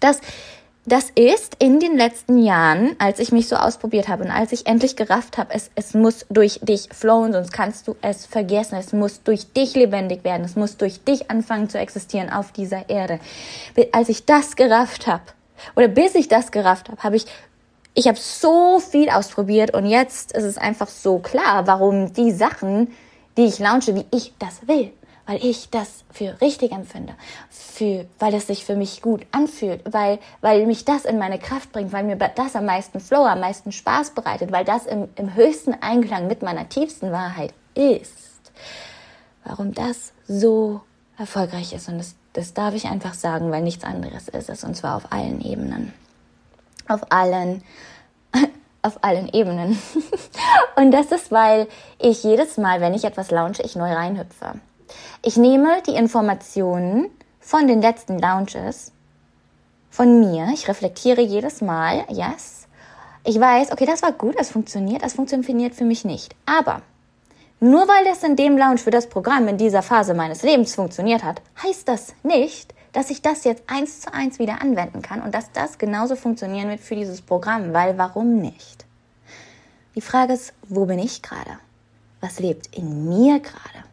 Das, 0.00 0.20
das 0.84 1.10
ist 1.10 1.56
in 1.58 1.80
den 1.80 1.96
letzten 1.96 2.38
Jahren, 2.38 2.94
als 2.98 3.18
ich 3.18 3.32
mich 3.32 3.48
so 3.48 3.56
ausprobiert 3.56 4.08
habe 4.08 4.24
und 4.24 4.30
als 4.30 4.52
ich 4.52 4.66
endlich 4.66 4.96
gerafft 4.96 5.38
habe, 5.38 5.54
es, 5.54 5.70
es 5.74 5.94
muss 5.94 6.26
durch 6.28 6.60
dich 6.62 6.88
flowen, 6.92 7.32
sonst 7.32 7.52
kannst 7.52 7.88
du 7.88 7.96
es 8.00 8.26
vergessen. 8.26 8.76
Es 8.76 8.92
muss 8.92 9.22
durch 9.22 9.52
dich 9.52 9.74
lebendig 9.74 10.24
werden. 10.24 10.44
Es 10.44 10.56
muss 10.56 10.76
durch 10.76 11.04
dich 11.04 11.30
anfangen 11.30 11.68
zu 11.68 11.78
existieren 11.78 12.30
auf 12.30 12.52
dieser 12.52 12.88
Erde. 12.88 13.20
Als 13.92 14.08
ich 14.08 14.24
das 14.24 14.56
gerafft 14.56 15.06
habe, 15.06 15.22
oder 15.76 15.86
bis 15.86 16.16
ich 16.16 16.26
das 16.26 16.50
gerafft 16.50 16.88
habe, 16.88 17.02
habe 17.02 17.16
ich 17.16 17.26
ich 17.94 18.08
habe 18.08 18.18
so 18.18 18.80
viel 18.80 19.10
ausprobiert 19.10 19.74
und 19.74 19.86
jetzt 19.86 20.32
ist 20.32 20.44
es 20.44 20.58
einfach 20.58 20.88
so 20.88 21.18
klar, 21.18 21.66
warum 21.66 22.12
die 22.12 22.30
Sachen, 22.30 22.92
die 23.36 23.44
ich 23.44 23.58
launche, 23.58 23.94
wie 23.94 24.06
ich 24.10 24.32
das 24.38 24.66
will, 24.66 24.92
weil 25.26 25.44
ich 25.44 25.68
das 25.70 26.04
für 26.10 26.40
richtig 26.40 26.72
empfinde, 26.72 27.14
für, 27.50 28.06
weil 28.18 28.34
es 28.34 28.46
sich 28.46 28.64
für 28.64 28.76
mich 28.76 29.02
gut 29.02 29.26
anfühlt, 29.30 29.82
weil, 29.92 30.18
weil 30.40 30.66
mich 30.66 30.84
das 30.84 31.04
in 31.04 31.18
meine 31.18 31.38
Kraft 31.38 31.72
bringt, 31.72 31.92
weil 31.92 32.04
mir 32.04 32.16
das 32.16 32.56
am 32.56 32.64
meisten 32.64 32.98
Flow, 32.98 33.24
am 33.24 33.40
meisten 33.40 33.72
Spaß 33.72 34.10
bereitet, 34.10 34.52
weil 34.52 34.64
das 34.64 34.86
im, 34.86 35.08
im 35.16 35.34
höchsten 35.34 35.74
Einklang 35.74 36.28
mit 36.28 36.42
meiner 36.42 36.68
tiefsten 36.68 37.12
Wahrheit 37.12 37.52
ist. 37.74 38.52
Warum 39.44 39.74
das 39.74 40.12
so 40.26 40.80
erfolgreich 41.18 41.74
ist 41.74 41.88
und 41.88 41.98
das, 41.98 42.14
das 42.32 42.54
darf 42.54 42.74
ich 42.74 42.86
einfach 42.86 43.12
sagen, 43.12 43.50
weil 43.50 43.62
nichts 43.62 43.84
anderes 43.84 44.28
ist 44.28 44.48
es 44.48 44.64
und 44.64 44.76
zwar 44.76 44.96
auf 44.96 45.12
allen 45.12 45.42
Ebenen 45.42 45.92
auf 46.92 47.10
allen, 47.10 47.62
auf 48.82 48.98
allen 49.02 49.28
Ebenen. 49.32 49.80
Und 50.76 50.90
das 50.90 51.12
ist, 51.12 51.30
weil 51.30 51.68
ich 51.98 52.22
jedes 52.24 52.56
Mal, 52.56 52.80
wenn 52.80 52.94
ich 52.94 53.04
etwas 53.04 53.30
launche, 53.30 53.62
ich 53.62 53.76
neu 53.76 53.92
reinhüpfe. 53.92 54.54
Ich 55.22 55.36
nehme 55.36 55.82
die 55.86 55.94
Informationen 55.94 57.08
von 57.40 57.66
den 57.66 57.80
letzten 57.80 58.18
Launches 58.18 58.92
von 59.90 60.20
mir. 60.20 60.48
Ich 60.54 60.68
reflektiere 60.68 61.20
jedes 61.20 61.60
Mal, 61.60 62.04
yes. 62.08 62.66
Ich 63.24 63.38
weiß, 63.38 63.70
okay, 63.70 63.86
das 63.86 64.02
war 64.02 64.12
gut, 64.12 64.38
das 64.38 64.50
funktioniert, 64.50 65.02
das 65.02 65.14
funktioniert 65.14 65.74
für 65.74 65.84
mich 65.84 66.04
nicht. 66.04 66.34
Aber 66.46 66.82
Nur 67.60 67.86
weil 67.86 68.04
das 68.04 68.24
in 68.24 68.34
dem 68.34 68.58
Lounge 68.58 68.78
für 68.78 68.90
das 68.90 69.08
Programm 69.08 69.46
in 69.46 69.56
dieser 69.56 69.82
Phase 69.82 70.14
meines 70.14 70.42
Lebens 70.42 70.74
funktioniert 70.74 71.22
hat, 71.22 71.40
heißt 71.62 71.86
das 71.86 72.14
nicht, 72.24 72.74
dass 72.92 73.10
ich 73.10 73.22
das 73.22 73.44
jetzt 73.44 73.64
eins 73.66 74.00
zu 74.00 74.12
eins 74.12 74.38
wieder 74.38 74.60
anwenden 74.60 75.02
kann 75.02 75.22
und 75.22 75.34
dass 75.34 75.50
das 75.52 75.78
genauso 75.78 76.16
funktionieren 76.16 76.68
wird 76.68 76.80
für 76.80 76.94
dieses 76.94 77.22
Programm, 77.22 77.72
weil 77.72 77.98
warum 77.98 78.40
nicht? 78.40 78.84
Die 79.94 80.00
Frage 80.00 80.34
ist, 80.34 80.52
wo 80.68 80.86
bin 80.86 80.98
ich 80.98 81.22
gerade? 81.22 81.58
Was 82.20 82.38
lebt 82.38 82.74
in 82.76 83.08
mir 83.08 83.40
gerade? 83.40 83.84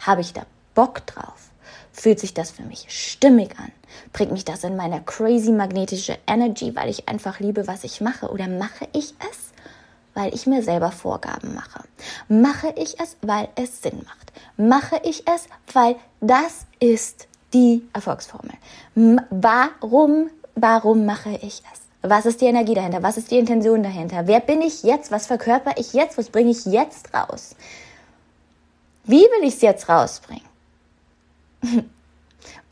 Habe 0.00 0.20
ich 0.20 0.32
da 0.32 0.46
Bock 0.74 1.06
drauf? 1.06 1.50
Fühlt 1.92 2.20
sich 2.20 2.32
das 2.32 2.50
für 2.50 2.62
mich 2.62 2.86
stimmig 2.88 3.58
an? 3.58 3.70
Bringt 4.12 4.32
mich 4.32 4.44
das 4.44 4.64
in 4.64 4.76
meiner 4.76 5.00
crazy 5.00 5.52
magnetische 5.52 6.18
Energy, 6.26 6.74
weil 6.74 6.88
ich 6.88 7.08
einfach 7.08 7.38
liebe, 7.40 7.66
was 7.66 7.84
ich 7.84 8.00
mache? 8.00 8.30
Oder 8.30 8.48
mache 8.48 8.88
ich 8.94 9.14
es, 9.30 9.52
weil 10.14 10.34
ich 10.34 10.46
mir 10.46 10.62
selber 10.62 10.90
Vorgaben 10.90 11.54
mache? 11.54 11.84
Mache 12.28 12.72
ich 12.76 12.98
es, 12.98 13.16
weil 13.20 13.48
es 13.56 13.82
Sinn 13.82 14.00
macht? 14.06 14.32
Mache 14.56 15.00
ich 15.04 15.26
es, 15.28 15.48
weil 15.74 15.96
das 16.20 16.66
ist 16.80 17.28
die 17.54 17.86
Erfolgsformel? 17.92 18.54
Warum, 19.30 20.30
warum 20.54 21.04
mache 21.04 21.30
ich 21.42 21.62
es? 21.72 21.82
Was 22.02 22.26
ist 22.26 22.40
die 22.40 22.46
Energie 22.46 22.74
dahinter? 22.74 23.02
Was 23.02 23.16
ist 23.16 23.30
die 23.30 23.38
Intention 23.38 23.82
dahinter? 23.82 24.26
Wer 24.26 24.40
bin 24.40 24.60
ich 24.60 24.82
jetzt? 24.82 25.12
Was 25.12 25.26
verkörper 25.26 25.72
ich 25.76 25.92
jetzt? 25.92 26.18
Was 26.18 26.30
bringe 26.30 26.50
ich 26.50 26.64
jetzt 26.66 27.14
raus? 27.14 27.54
Wie 29.04 29.22
will 29.22 29.44
ich 29.46 29.54
es 29.54 29.62
jetzt 29.62 29.88
rausbringen? 29.88 30.44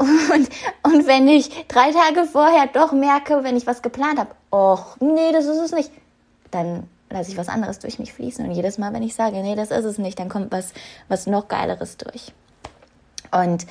Und, 0.01 0.49
und 0.83 1.07
wenn 1.07 1.29
ich 1.29 1.51
drei 1.69 1.93
Tage 1.93 2.25
vorher 2.25 2.67
doch 2.69 2.93
merke, 2.93 3.45
wenn 3.45 3.59
ich 3.59 3.67
was 3.67 3.83
geplant 3.83 4.19
habe, 4.19 4.31
och, 4.51 4.97
nee, 4.99 5.31
das 5.31 5.45
ist 5.45 5.59
es 5.59 5.73
nicht, 5.73 5.91
dann 6.51 6.89
lasse 7.11 7.31
ich 7.31 7.37
was 7.37 7.49
anderes 7.49 7.81
durch 7.81 7.99
mich 7.99 8.15
fließen. 8.15 8.47
Und 8.47 8.53
jedes 8.53 8.79
Mal, 8.79 8.95
wenn 8.95 9.03
ich 9.03 9.15
sage, 9.15 9.43
nee, 9.43 9.55
das 9.55 9.71
ist 9.71 9.85
es 9.85 9.99
nicht, 9.99 10.19
dann 10.19 10.31
kommt 10.31 10.53
was, 10.53 10.73
was 11.09 11.27
noch 11.27 11.49
Geileres 11.49 11.99
durch. 11.99 12.33
Und 13.31 13.67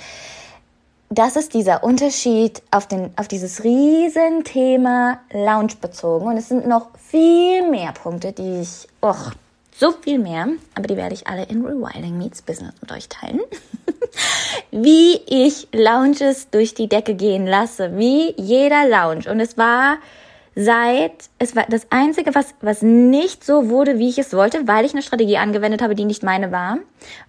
das 1.10 1.36
ist 1.36 1.54
dieser 1.54 1.84
Unterschied 1.84 2.62
auf, 2.72 2.88
den, 2.88 3.12
auf 3.16 3.28
dieses 3.28 3.64
Riesenthema 3.64 5.20
Lounge 5.32 5.74
bezogen. 5.82 6.28
Und 6.28 6.38
es 6.38 6.50
sind 6.50 6.68
noch 6.68 6.88
viel 6.98 7.68
mehr 7.70 7.92
Punkte, 7.94 8.32
die 8.32 8.62
ich, 8.62 8.88
och, 9.02 9.32
so 9.76 9.92
viel 9.92 10.20
mehr, 10.20 10.48
aber 10.76 10.88
die 10.88 10.98
werde 10.98 11.16
ich 11.16 11.28
alle 11.28 11.44
in 11.46 11.66
Rewilding 11.66 12.18
Meets 12.18 12.42
Business 12.42 12.74
mit 12.82 12.92
euch 12.92 13.10
teilen. 13.10 13.40
wie 14.72 15.20
ich 15.26 15.68
Lounges 15.72 16.50
durch 16.52 16.74
die 16.74 16.88
Decke 16.88 17.16
gehen 17.16 17.48
lasse, 17.48 17.98
wie 17.98 18.34
jeder 18.38 18.88
Lounge. 18.88 19.32
Und 19.32 19.40
es 19.40 19.58
war 19.58 19.98
seit, 20.54 21.14
es 21.40 21.56
war 21.56 21.66
das 21.70 21.88
Einzige, 21.92 22.36
was, 22.36 22.54
was 22.62 22.82
nicht 22.82 23.44
so 23.44 23.70
wurde, 23.70 23.98
wie 23.98 24.10
ich 24.10 24.20
es 24.20 24.34
wollte, 24.34 24.68
weil 24.68 24.86
ich 24.86 24.92
eine 24.92 25.02
Strategie 25.02 25.38
angewendet 25.38 25.82
habe, 25.82 25.96
die 25.96 26.06
nicht 26.06 26.24
meine 26.24 26.52
war, 26.52 26.80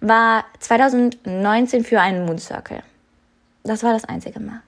war 0.01 0.45
2019 0.59 1.83
für 1.83 2.01
einen 2.01 2.25
Moon 2.25 2.37
Circle. 2.37 2.83
Das 3.63 3.83
war 3.83 3.93
das 3.93 4.05
einzige 4.05 4.39
Mal. 4.39 4.61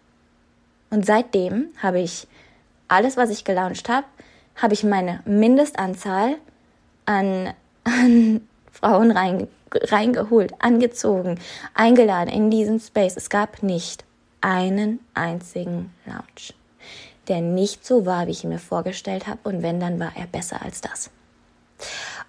Und 0.90 1.06
seitdem 1.06 1.68
habe 1.82 2.00
ich 2.00 2.28
alles, 2.88 3.18
was 3.18 3.30
ich 3.30 3.44
gelauncht 3.44 3.90
habe, 3.90 4.06
habe 4.56 4.74
ich 4.74 4.84
meine 4.84 5.22
Mindestanzahl 5.26 6.36
an 7.06 7.54
an 7.84 8.48
Frauen 8.72 9.12
rein, 9.12 9.48
reingeholt, 9.72 10.54
angezogen, 10.60 11.40
eingeladen 11.74 12.30
in 12.30 12.50
diesen 12.50 12.80
Space. 12.80 13.16
Es 13.18 13.30
gab 13.30 13.64
nicht 13.64 14.04
einen 14.42 15.00
einzigen 15.14 15.94
Lounge, 16.06 16.54
der 17.28 17.42
nicht 17.42 17.86
so 17.86 18.06
war, 18.06 18.28
wie 18.28 18.32
ich 18.32 18.44
ihn 18.44 18.50
mir 18.50 18.60
vorgestellt 18.60 19.28
habe. 19.28 19.40
Und 19.44 19.62
wenn, 19.62 19.80
dann 19.80 20.00
war 20.00 20.12
er 20.16 20.28
besser 20.28 20.62
als 20.62 20.82
das. 20.82 21.12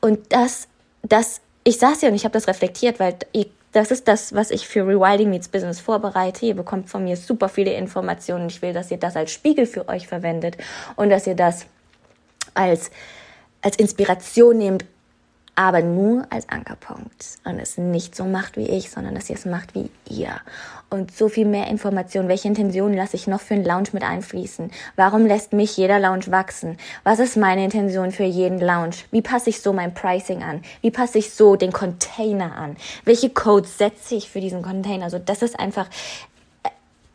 Und 0.00 0.33
das, 0.33 0.68
das, 1.02 1.40
ich 1.64 1.78
saß 1.78 2.00
hier 2.00 2.11
und 2.11 2.14
ich 2.14 2.25
habe 2.25 2.35
das 2.35 2.47
reflektiert, 2.47 3.00
weil 3.00 3.16
ich, 3.33 3.49
das 3.75 3.90
ist 3.90 4.07
das, 4.07 4.33
was 4.33 4.52
ich 4.52 4.69
für 4.69 4.87
Rewilding 4.87 5.31
Meets 5.31 5.49
Business 5.49 5.81
vorbereite. 5.81 6.47
Ihr 6.47 6.54
bekommt 6.54 6.88
von 6.88 7.02
mir 7.02 7.16
super 7.16 7.49
viele 7.49 7.73
Informationen. 7.73 8.47
Ich 8.47 8.62
will, 8.62 8.73
dass 8.73 8.90
ihr 8.93 8.99
das 8.99 9.16
als 9.16 9.33
Spiegel 9.33 9.66
für 9.66 9.88
euch 9.88 10.07
verwendet 10.07 10.57
und 10.95 11.11
dass 11.11 11.26
ihr 11.26 11.35
das 11.35 11.66
als, 12.54 12.93
als 13.62 13.76
Inspiration 13.76 14.59
nehmt, 14.59 14.85
aber 15.57 15.83
nur 15.83 16.25
als 16.31 16.49
Ankerpunkt 16.49 17.38
und 17.45 17.59
es 17.59 17.76
nicht 17.76 18.14
so 18.14 18.25
macht 18.25 18.57
wie 18.57 18.69
ich, 18.69 18.90
sondern 18.90 19.16
dass 19.16 19.28
ihr 19.28 19.37
es 19.37 19.45
macht 19.45 19.75
wie 19.75 19.90
ihr. 20.09 20.40
Und 20.95 21.11
so 21.11 21.29
viel 21.29 21.45
mehr 21.45 21.67
Informationen. 21.67 22.29
Welche 22.29 22.47
Intentionen 22.47 22.97
lasse 22.97 23.17
ich 23.17 23.27
noch 23.27 23.41
für 23.41 23.55
einen 23.55 23.65
Lounge 23.65 23.89
mit 23.91 24.05
einfließen? 24.05 24.71
Warum 24.95 25.27
lässt 25.27 25.53
mich 25.53 25.77
jeder 25.77 25.99
Lounge 25.99 26.27
wachsen? 26.29 26.79
Was 27.03 27.19
ist 27.19 27.37
meine 27.37 27.65
Intention 27.65 28.13
für 28.13 28.23
jeden 28.23 28.61
Lounge? 28.61 28.95
Wie 29.11 29.21
passe 29.21 29.51
ich 29.51 29.61
so 29.61 29.73
mein 29.73 29.93
Pricing 29.93 30.45
an? 30.45 30.63
Wie 30.83 30.93
passe 30.93 31.19
ich 31.19 31.35
so 31.35 31.57
den 31.57 31.73
Container 31.73 32.55
an? 32.55 32.77
Welche 33.05 33.29
Codes 33.29 33.77
setze 33.77 34.15
ich 34.15 34.31
für 34.31 34.41
diesen 34.41 34.63
Container? 34.63 35.11
So, 35.11 35.19
das 35.19 35.43
ist 35.43 35.59
einfach, 35.59 35.89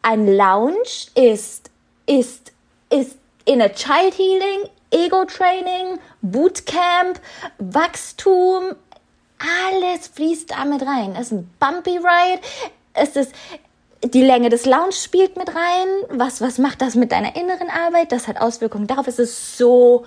ein 0.01 0.27
Lounge 0.27 1.07
ist, 1.15 1.71
ist, 2.05 2.51
ist 2.89 3.17
in 3.45 3.61
a 3.61 3.69
Child 3.69 4.17
Healing 4.17 4.69
Ego-Training, 4.91 5.99
Bootcamp, 6.21 7.21
Wachstum, 7.59 8.75
alles 9.37 10.07
fließt 10.09 10.51
da 10.51 10.65
mit 10.65 10.81
rein. 10.81 11.15
Es 11.15 11.27
ist 11.27 11.31
ein 11.31 11.49
Bumpy 11.59 11.97
Ride, 11.97 12.41
es 12.93 13.15
ist 13.15 13.33
die 14.03 14.21
Länge 14.21 14.49
des 14.49 14.65
Lounge 14.65 14.93
spielt 14.93 15.35
mit 15.37 15.49
rein. 15.49 15.87
Was, 16.09 16.41
was 16.41 16.57
macht 16.57 16.81
das 16.81 16.95
mit 16.95 17.11
deiner 17.11 17.35
inneren 17.35 17.69
Arbeit? 17.69 18.11
Das 18.11 18.27
hat 18.27 18.39
Auswirkungen 18.39 18.87
darauf. 18.87 19.07
Es 19.07 19.19
ist 19.19 19.57
so, 19.57 20.05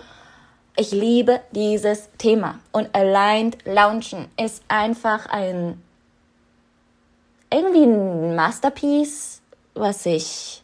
ich 0.76 0.92
liebe 0.92 1.40
dieses 1.52 2.08
Thema. 2.18 2.58
Und 2.72 2.94
Aligned 2.94 3.58
Launchen 3.66 4.28
ist 4.42 4.62
einfach 4.68 5.26
ein, 5.26 5.82
irgendwie 7.52 7.84
ein 7.84 8.34
Masterpiece, 8.34 9.42
was 9.74 10.06
ich, 10.06 10.62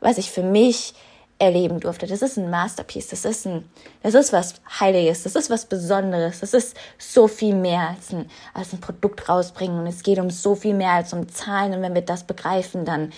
was 0.00 0.18
ich 0.18 0.30
für 0.30 0.42
mich 0.42 0.94
erleben 1.42 1.80
durfte. 1.80 2.06
Das 2.06 2.22
ist 2.22 2.38
ein 2.38 2.50
Masterpiece, 2.50 3.08
das 3.08 3.24
ist 3.24 3.46
ein, 3.46 3.68
das 4.04 4.14
ist 4.14 4.32
was 4.32 4.54
Heiliges, 4.78 5.24
das 5.24 5.34
ist 5.34 5.50
was 5.50 5.66
Besonderes, 5.66 6.38
das 6.38 6.54
ist 6.54 6.76
so 6.98 7.26
viel 7.26 7.56
mehr 7.56 7.88
als 7.88 8.12
ein, 8.12 8.30
als 8.54 8.72
ein 8.72 8.80
Produkt 8.80 9.28
rausbringen. 9.28 9.80
Und 9.80 9.88
es 9.88 10.04
geht 10.04 10.20
um 10.20 10.30
so 10.30 10.54
viel 10.54 10.72
mehr 10.72 10.92
als 10.92 11.12
um 11.12 11.28
Zahlen. 11.28 11.74
Und 11.74 11.82
wenn 11.82 11.94
wir 11.94 12.02
das 12.02 12.22
begreifen, 12.24 12.84
dann, 12.84 13.12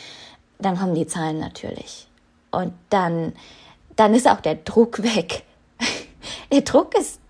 dann 0.59 0.79
kommen 0.79 0.95
die 0.95 1.07
Zahlen 1.07 1.39
natürlich. 1.39 2.09
Und 2.51 2.73
dann, 2.89 3.35
dann 3.95 4.15
ist 4.15 4.27
auch 4.27 4.41
der 4.41 4.55
Druck 4.55 5.03
weg. 5.03 5.43
der 6.51 6.63
Druck 6.63 6.99
ist 6.99 7.21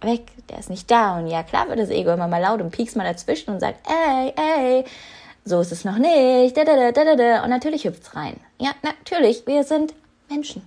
weg, 0.00 0.32
der 0.48 0.58
ist 0.58 0.70
nicht 0.70 0.90
da. 0.90 1.18
Und 1.18 1.28
ja 1.28 1.44
klar 1.44 1.68
wird 1.68 1.78
das 1.78 1.90
Ego 1.90 2.10
immer 2.10 2.26
mal 2.26 2.42
laut 2.42 2.60
und 2.60 2.72
piekst 2.72 2.96
mal 2.96 3.04
dazwischen 3.04 3.54
und 3.54 3.60
sagt, 3.60 3.88
ey, 3.88 4.34
ey, 4.36 4.84
so 5.44 5.60
ist 5.60 5.70
es 5.70 5.84
noch 5.84 5.98
nicht, 5.98 6.58
und 6.58 7.50
natürlich 7.50 7.84
hüpft's 7.84 8.16
rein. 8.16 8.40
Ja, 8.58 8.72
natürlich, 8.82 9.46
wir 9.46 9.62
sind 9.62 9.94
Menschen. 10.28 10.62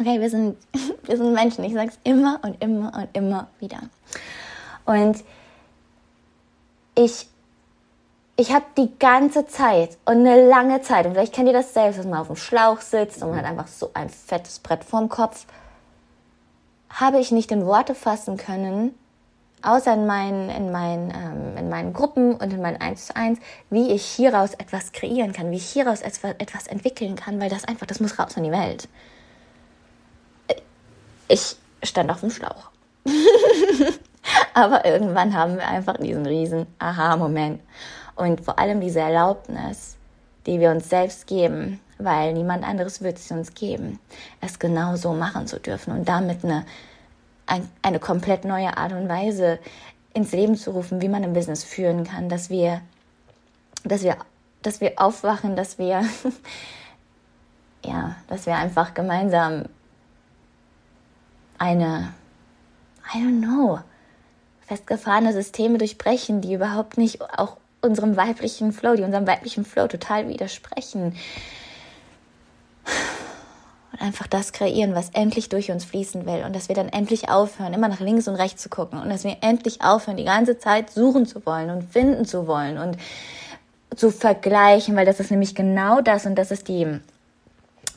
Okay, 0.00 0.20
wir 0.20 0.30
sind, 0.30 0.56
wir 1.04 1.16
sind 1.16 1.32
Menschen. 1.32 1.64
Ich 1.64 1.74
sage 1.74 1.90
es 1.90 1.98
immer 2.04 2.40
und 2.42 2.62
immer 2.62 2.92
und 2.94 3.08
immer 3.12 3.48
wieder. 3.58 3.80
Und 4.84 5.22
ich, 6.94 7.28
ich 8.36 8.52
habe 8.52 8.64
die 8.76 8.90
ganze 8.98 9.46
Zeit 9.46 9.98
und 10.04 10.26
eine 10.26 10.48
lange 10.48 10.80
Zeit, 10.82 11.06
und 11.06 11.12
vielleicht 11.12 11.34
kennt 11.34 11.48
ihr 11.48 11.52
das 11.52 11.74
selbst, 11.74 11.98
dass 11.98 12.06
man 12.06 12.20
auf 12.20 12.28
dem 12.28 12.36
Schlauch 12.36 12.80
sitzt 12.80 13.22
und 13.22 13.30
man 13.30 13.38
hat 13.38 13.44
einfach 13.44 13.68
so 13.68 13.90
ein 13.94 14.08
fettes 14.08 14.58
Brett 14.58 14.84
vorm 14.84 15.08
Kopf, 15.08 15.46
habe 16.90 17.20
ich 17.20 17.30
nicht 17.30 17.52
in 17.52 17.66
Worte 17.66 17.94
fassen 17.94 18.36
können, 18.36 18.94
außer 19.62 19.94
in 19.94 20.06
meinen, 20.06 20.50
in 20.50 20.70
meinen, 20.70 21.10
ähm, 21.10 21.56
in 21.56 21.68
meinen 21.68 21.92
Gruppen 21.92 22.34
und 22.34 22.52
in 22.52 22.60
meinen 22.60 22.80
1 22.80 23.06
zu 23.06 23.16
1, 23.16 23.38
wie 23.70 23.92
ich 23.92 24.04
hieraus 24.04 24.54
etwas 24.54 24.92
kreieren 24.92 25.32
kann, 25.32 25.50
wie 25.50 25.56
ich 25.56 25.68
hieraus 25.68 26.02
etwas 26.02 26.66
entwickeln 26.66 27.16
kann, 27.16 27.40
weil 27.40 27.50
das 27.50 27.64
einfach, 27.64 27.86
das 27.86 28.00
muss 28.00 28.18
raus 28.18 28.36
in 28.36 28.44
die 28.44 28.52
Welt. 28.52 28.88
Ich 31.28 31.56
stand 31.82 32.10
auf 32.10 32.20
dem 32.20 32.30
Schlauch. 32.30 32.70
Aber 34.54 34.84
irgendwann 34.84 35.34
haben 35.34 35.56
wir 35.56 35.66
einfach 35.66 35.96
diesen 35.96 36.26
riesen 36.26 36.66
Aha-Moment. 36.78 37.60
Und 38.16 38.40
vor 38.40 38.58
allem 38.58 38.80
diese 38.80 39.00
Erlaubnis, 39.00 39.96
die 40.46 40.60
wir 40.60 40.70
uns 40.70 40.88
selbst 40.88 41.26
geben, 41.26 41.80
weil 41.98 42.32
niemand 42.32 42.64
anderes 42.64 43.02
wird 43.02 43.18
sie 43.18 43.34
uns 43.34 43.54
geben, 43.54 43.98
es 44.40 44.58
genau 44.58 44.96
so 44.96 45.12
machen 45.12 45.46
zu 45.46 45.58
dürfen 45.58 45.92
und 45.92 46.08
damit 46.08 46.44
eine 46.44 46.56
ein, 46.58 46.64
eine 47.82 47.98
komplett 47.98 48.44
neue 48.44 48.76
Art 48.76 48.92
und 48.92 49.08
Weise 49.08 49.58
ins 50.14 50.32
Leben 50.32 50.56
zu 50.56 50.72
rufen, 50.72 51.00
wie 51.00 51.08
man 51.08 51.24
ein 51.24 51.32
Business 51.32 51.64
führen 51.64 52.04
kann, 52.04 52.28
dass 52.28 52.50
wir, 52.50 52.80
dass 53.84 54.02
wir, 54.02 54.16
dass 54.62 54.80
wir 54.80 54.92
aufwachen, 54.96 55.56
dass 55.56 55.78
wir, 55.78 56.04
ja, 57.84 58.16
dass 58.28 58.46
wir 58.46 58.56
einfach 58.56 58.94
gemeinsam 58.94 59.66
eine, 61.58 62.12
I 63.14 63.18
don't 63.18 63.40
know, 63.40 63.80
festgefahrene 64.66 65.32
Systeme 65.32 65.78
durchbrechen, 65.78 66.40
die 66.40 66.54
überhaupt 66.54 66.98
nicht 66.98 67.22
auch 67.22 67.56
unserem 67.80 68.16
weiblichen 68.16 68.72
Flow, 68.72 68.94
die 68.94 69.02
unserem 69.02 69.26
weiblichen 69.26 69.64
Flow 69.64 69.86
total 69.86 70.28
widersprechen. 70.28 71.16
Und 73.92 74.02
einfach 74.02 74.26
das 74.26 74.52
kreieren, 74.52 74.94
was 74.94 75.10
endlich 75.10 75.48
durch 75.48 75.70
uns 75.70 75.84
fließen 75.84 76.26
will 76.26 76.44
und 76.44 76.54
dass 76.54 76.68
wir 76.68 76.74
dann 76.74 76.88
endlich 76.88 77.30
aufhören, 77.30 77.72
immer 77.74 77.88
nach 77.88 78.00
links 78.00 78.28
und 78.28 78.36
rechts 78.36 78.62
zu 78.62 78.68
gucken 78.68 79.00
und 79.00 79.08
dass 79.08 79.24
wir 79.24 79.38
endlich 79.40 79.82
aufhören, 79.82 80.16
die 80.16 80.24
ganze 80.24 80.58
Zeit 80.58 80.90
suchen 80.90 81.26
zu 81.26 81.44
wollen 81.46 81.70
und 81.70 81.90
finden 81.90 82.24
zu 82.24 82.46
wollen 82.46 82.78
und 82.78 82.96
zu 83.96 84.10
vergleichen, 84.10 84.94
weil 84.96 85.06
das 85.06 85.20
ist 85.20 85.30
nämlich 85.30 85.54
genau 85.54 86.00
das 86.00 86.26
und 86.26 86.34
das 86.34 86.50
ist 86.50 86.68
die 86.68 87.00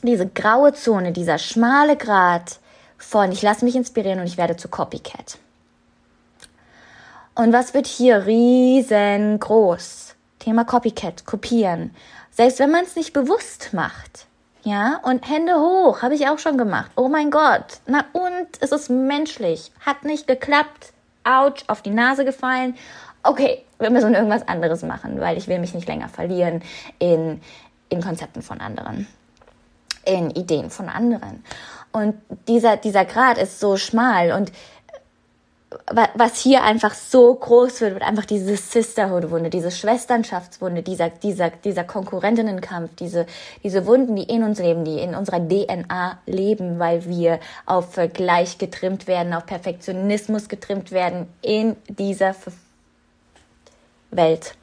diese 0.04 0.26
graue 0.26 0.72
Zone, 0.72 1.12
dieser 1.12 1.38
schmale 1.38 1.96
Grat 1.96 2.58
von 2.98 3.30
ich 3.30 3.42
lasse 3.42 3.64
mich 3.64 3.76
inspirieren 3.76 4.20
und 4.20 4.26
ich 4.26 4.36
werde 4.36 4.56
zu 4.56 4.68
Copycat. 4.68 5.38
Und 7.34 7.52
was 7.52 7.72
wird 7.72 7.86
hier 7.86 8.26
riesengroß? 8.26 10.14
Thema 10.38 10.64
Copycat, 10.64 11.24
kopieren. 11.24 11.94
Selbst 12.30 12.58
wenn 12.58 12.70
man 12.70 12.84
es 12.84 12.96
nicht 12.96 13.12
bewusst 13.12 13.70
macht. 13.72 14.26
Ja, 14.64 15.00
und 15.02 15.28
Hände 15.28 15.54
hoch, 15.54 16.02
habe 16.02 16.14
ich 16.14 16.28
auch 16.28 16.38
schon 16.38 16.56
gemacht. 16.56 16.92
Oh 16.96 17.08
mein 17.08 17.30
Gott. 17.30 17.80
Na 17.86 18.04
und 18.12 18.46
es 18.60 18.70
ist 18.70 18.90
menschlich. 18.90 19.72
Hat 19.84 20.04
nicht 20.04 20.28
geklappt. 20.28 20.92
Autsch, 21.24 21.64
auf 21.66 21.82
die 21.82 21.90
Nase 21.90 22.24
gefallen. 22.24 22.76
Okay, 23.24 23.64
wir 23.78 23.90
müssen 23.90 24.14
irgendwas 24.14 24.46
anderes 24.46 24.82
machen, 24.82 25.20
weil 25.20 25.36
ich 25.36 25.48
will 25.48 25.58
mich 25.58 25.74
nicht 25.74 25.88
länger 25.88 26.08
verlieren 26.08 26.62
in, 26.98 27.40
in 27.88 28.00
Konzepten 28.00 28.42
von 28.42 28.60
anderen. 28.60 29.06
In 30.04 30.30
Ideen 30.30 30.70
von 30.70 30.88
anderen. 30.88 31.44
Und 31.92 32.14
dieser, 32.48 32.76
dieser 32.76 33.04
Grad 33.04 33.38
ist 33.38 33.60
so 33.60 33.76
schmal 33.76 34.32
und 34.32 34.50
was 36.14 36.38
hier 36.40 36.62
einfach 36.62 36.94
so 36.94 37.34
groß 37.34 37.80
wird, 37.80 37.94
wird 37.94 38.02
einfach 38.02 38.24
diese 38.24 38.56
Sisterhood-Wunde, 38.56 39.50
diese 39.50 39.70
Schwesternschaftswunde, 39.70 40.82
dieser, 40.82 41.10
dieser, 41.10 41.50
dieser 41.50 41.84
Konkurrentinnenkampf, 41.84 42.90
diese, 42.98 43.26
diese 43.62 43.86
Wunden, 43.86 44.16
die 44.16 44.24
in 44.24 44.42
uns 44.42 44.58
leben, 44.58 44.84
die 44.84 44.98
in 44.98 45.14
unserer 45.14 45.40
DNA 45.40 46.18
leben, 46.26 46.78
weil 46.78 47.04
wir 47.06 47.40
auf 47.66 47.92
Vergleich 47.92 48.58
getrimmt 48.58 49.06
werden, 49.06 49.34
auf 49.34 49.46
Perfektionismus 49.46 50.48
getrimmt 50.48 50.92
werden 50.92 51.26
in 51.42 51.76
dieser 51.88 52.34
Welt. 54.10 54.54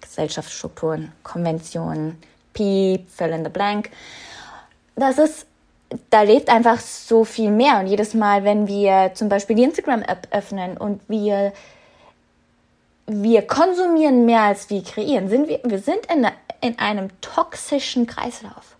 Gesellschaftsstrukturen, 0.00 1.12
Konventionen, 1.22 2.18
Piep, 2.52 3.08
fill 3.10 3.30
in 3.30 3.44
the 3.44 3.50
blank. 3.50 3.90
Das 4.94 5.18
ist 5.18 5.46
da 6.10 6.22
lebt 6.22 6.48
einfach 6.48 6.80
so 6.80 7.24
viel 7.24 7.50
mehr. 7.50 7.78
Und 7.80 7.86
jedes 7.86 8.14
Mal, 8.14 8.44
wenn 8.44 8.66
wir 8.66 9.12
zum 9.14 9.28
Beispiel 9.28 9.56
die 9.56 9.64
Instagram-App 9.64 10.28
öffnen 10.30 10.76
und 10.76 11.00
wir, 11.08 11.52
wir 13.06 13.42
konsumieren 13.46 14.24
mehr 14.26 14.42
als 14.42 14.70
wir 14.70 14.82
kreieren, 14.82 15.28
sind 15.28 15.48
wir, 15.48 15.60
wir 15.64 15.78
sind 15.78 16.00
in, 16.12 16.26
in 16.60 16.78
einem 16.78 17.08
toxischen 17.20 18.06
Kreislauf. 18.06 18.76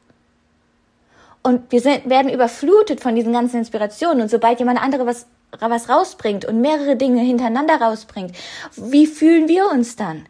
Und 1.43 1.73
wir 1.73 1.81
sind, 1.81 2.09
werden 2.09 2.33
überflutet 2.33 3.01
von 3.01 3.15
diesen 3.17 3.33
ganzen 3.33 3.59
Inspirationen. 3.59 4.23
Und 4.23 4.29
sobald 4.29 4.61
jemand 4.61 4.81
andere 4.81 5.07
was, 5.07 5.27
was 5.59 5.89
rausbringt 5.89 6.45
und 6.45 6.61
mehrere 6.61 6.97
Dinge 6.97 7.21
hintereinander 7.21 7.81
rausbringt, 7.81 8.35
wie 8.77 9.07
fühlen 9.07 9.49
wir 9.49 9.69
uns 9.71 9.97
dann? 9.97 10.27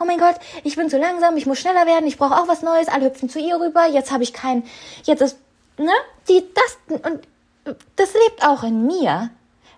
Oh 0.00 0.04
mein 0.04 0.18
Gott, 0.18 0.36
ich 0.64 0.76
bin 0.76 0.88
zu 0.88 0.98
langsam, 0.98 1.36
ich 1.36 1.46
muss 1.46 1.58
schneller 1.58 1.86
werden, 1.86 2.06
ich 2.06 2.16
brauche 2.16 2.34
auch 2.34 2.48
was 2.48 2.62
Neues, 2.62 2.88
alle 2.88 3.06
hüpfen 3.06 3.28
zu 3.28 3.38
ihr 3.38 3.60
rüber, 3.60 3.86
jetzt 3.86 4.10
habe 4.10 4.22
ich 4.24 4.32
kein, 4.32 4.64
jetzt 5.04 5.20
ist 5.20 5.38
ne, 5.78 5.92
die, 6.28 6.44
das, 6.54 7.02
und 7.10 7.20
das 7.96 8.14
lebt 8.14 8.44
auch 8.44 8.62
in 8.62 8.86
mir. 8.86 9.30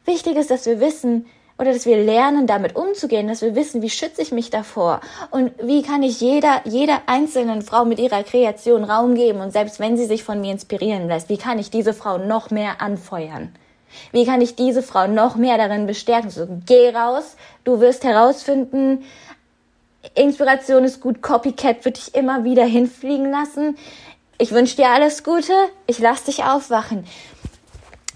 Wichtig 0.05 0.37
ist, 0.37 0.51
dass 0.51 0.67
wir 0.67 0.81
wissen, 0.81 1.27
oder 1.59 1.73
dass 1.73 1.87
wir 1.87 2.03
lernen, 2.03 2.47
damit 2.47 2.75
umzugehen, 2.75 3.29
dass 3.29 3.43
wir 3.43 3.55
wissen, 3.55 3.81
wie 3.83 3.91
schütze 3.91 4.23
ich 4.23 4.33
mich 4.33 4.51
davor 4.51 5.01
und 5.31 5.53
wie 5.63 5.83
kann 5.83 6.03
ich 6.03 6.21
jeder, 6.21 6.61
jeder 6.65 7.03
einzelnen 7.07 7.63
Frau 7.63 7.85
mit 7.85 8.01
ihrer 8.01 8.25
Kreation 8.25 8.85
Raum 8.85 9.15
geben 9.15 9.41
und 9.41 9.53
selbst 9.53 9.79
wenn 9.79 9.97
sie 9.97 10.07
sich 10.07 10.25
von 10.25 10.41
mir 10.41 10.53
inspirieren 10.53 11.07
lässt, 11.07 11.29
wie 11.29 11.37
kann 11.37 11.59
ich 11.59 11.71
diese 11.71 11.95
Frau 11.95 12.19
noch 12.19 12.51
mehr 12.51 12.81
anfeuern? 12.81 13.55
Wie 14.11 14.27
kann 14.27 14.41
ich 14.41 14.57
diese 14.57 14.83
Frau 14.83 15.07
noch 15.07 15.37
mehr 15.37 15.57
darin 15.57 15.87
bestärken? 15.87 16.31
So, 16.31 16.49
geh 16.67 16.91
raus, 16.91 17.37
du 17.63 17.81
wirst 17.81 18.03
herausfinden, 18.03 19.05
Inspiration 20.17 20.85
ist 20.85 21.01
gut, 21.01 21.23
Copycat 21.23 21.85
wird 21.85 21.97
dich 21.97 22.15
immer 22.15 22.45
wieder 22.45 22.65
hinfliegen 22.65 23.31
lassen 23.31 23.79
ich 24.39 24.53
wünsche 24.53 24.77
dir 24.77 24.89
alles 24.89 25.23
Gute, 25.25 25.53
ich 25.87 25.99
lass 25.99 26.25
dich 26.25 26.45
aufwachen. 26.45 27.07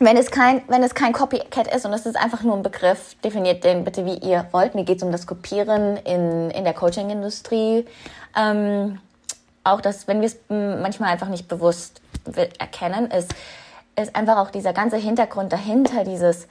Wenn 0.00 0.16
es 0.16 0.30
kein, 0.30 0.62
wenn 0.68 0.82
es 0.82 0.94
kein 0.94 1.12
Copycat 1.12 1.74
ist 1.74 1.84
und 1.84 1.92
es 1.92 2.06
ist 2.06 2.16
einfach 2.16 2.42
nur 2.42 2.56
ein 2.56 2.62
Begriff, 2.62 3.16
definiert 3.24 3.64
den 3.64 3.84
bitte 3.84 4.06
wie 4.06 4.16
ihr 4.18 4.46
wollt. 4.52 4.74
Mir 4.74 4.84
geht 4.84 4.98
es 4.98 5.02
um 5.02 5.10
das 5.10 5.26
Kopieren 5.26 5.96
in, 5.98 6.50
in 6.50 6.64
der 6.64 6.72
Coaching-Industrie. 6.72 7.84
Ähm, 8.36 9.00
auch 9.64 9.80
das, 9.80 10.06
wenn 10.06 10.20
wir 10.20 10.28
es 10.28 10.38
manchmal 10.48 11.10
einfach 11.10 11.28
nicht 11.28 11.48
bewusst 11.48 12.00
erkennen, 12.58 13.10
ist, 13.10 13.34
ist 13.96 14.14
einfach 14.14 14.38
auch 14.38 14.50
dieser 14.50 14.72
ganze 14.72 14.96
Hintergrund 14.96 15.52
dahinter, 15.52 16.04
dieses, 16.04 16.46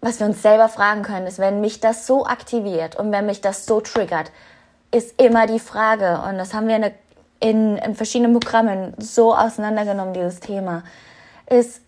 was 0.00 0.20
wir 0.20 0.26
uns 0.26 0.40
selber 0.40 0.68
fragen 0.68 1.02
können, 1.02 1.26
ist, 1.26 1.38
wenn 1.38 1.60
mich 1.60 1.80
das 1.80 2.06
so 2.06 2.26
aktiviert 2.26 2.96
und 2.96 3.10
wenn 3.10 3.26
mich 3.26 3.40
das 3.40 3.66
so 3.66 3.80
triggert, 3.80 4.30
ist 4.92 5.20
immer 5.20 5.46
die 5.46 5.58
Frage, 5.58 6.22
und 6.28 6.38
das 6.38 6.54
haben 6.54 6.68
wir 6.68 6.76
in 6.76 6.82
in, 7.42 7.76
in 7.78 7.94
verschiedenen 7.94 8.38
Programmen 8.38 8.94
so 8.98 9.34
auseinandergenommen, 9.34 10.14
dieses 10.14 10.38
Thema, 10.38 10.84
ist, 11.50 11.82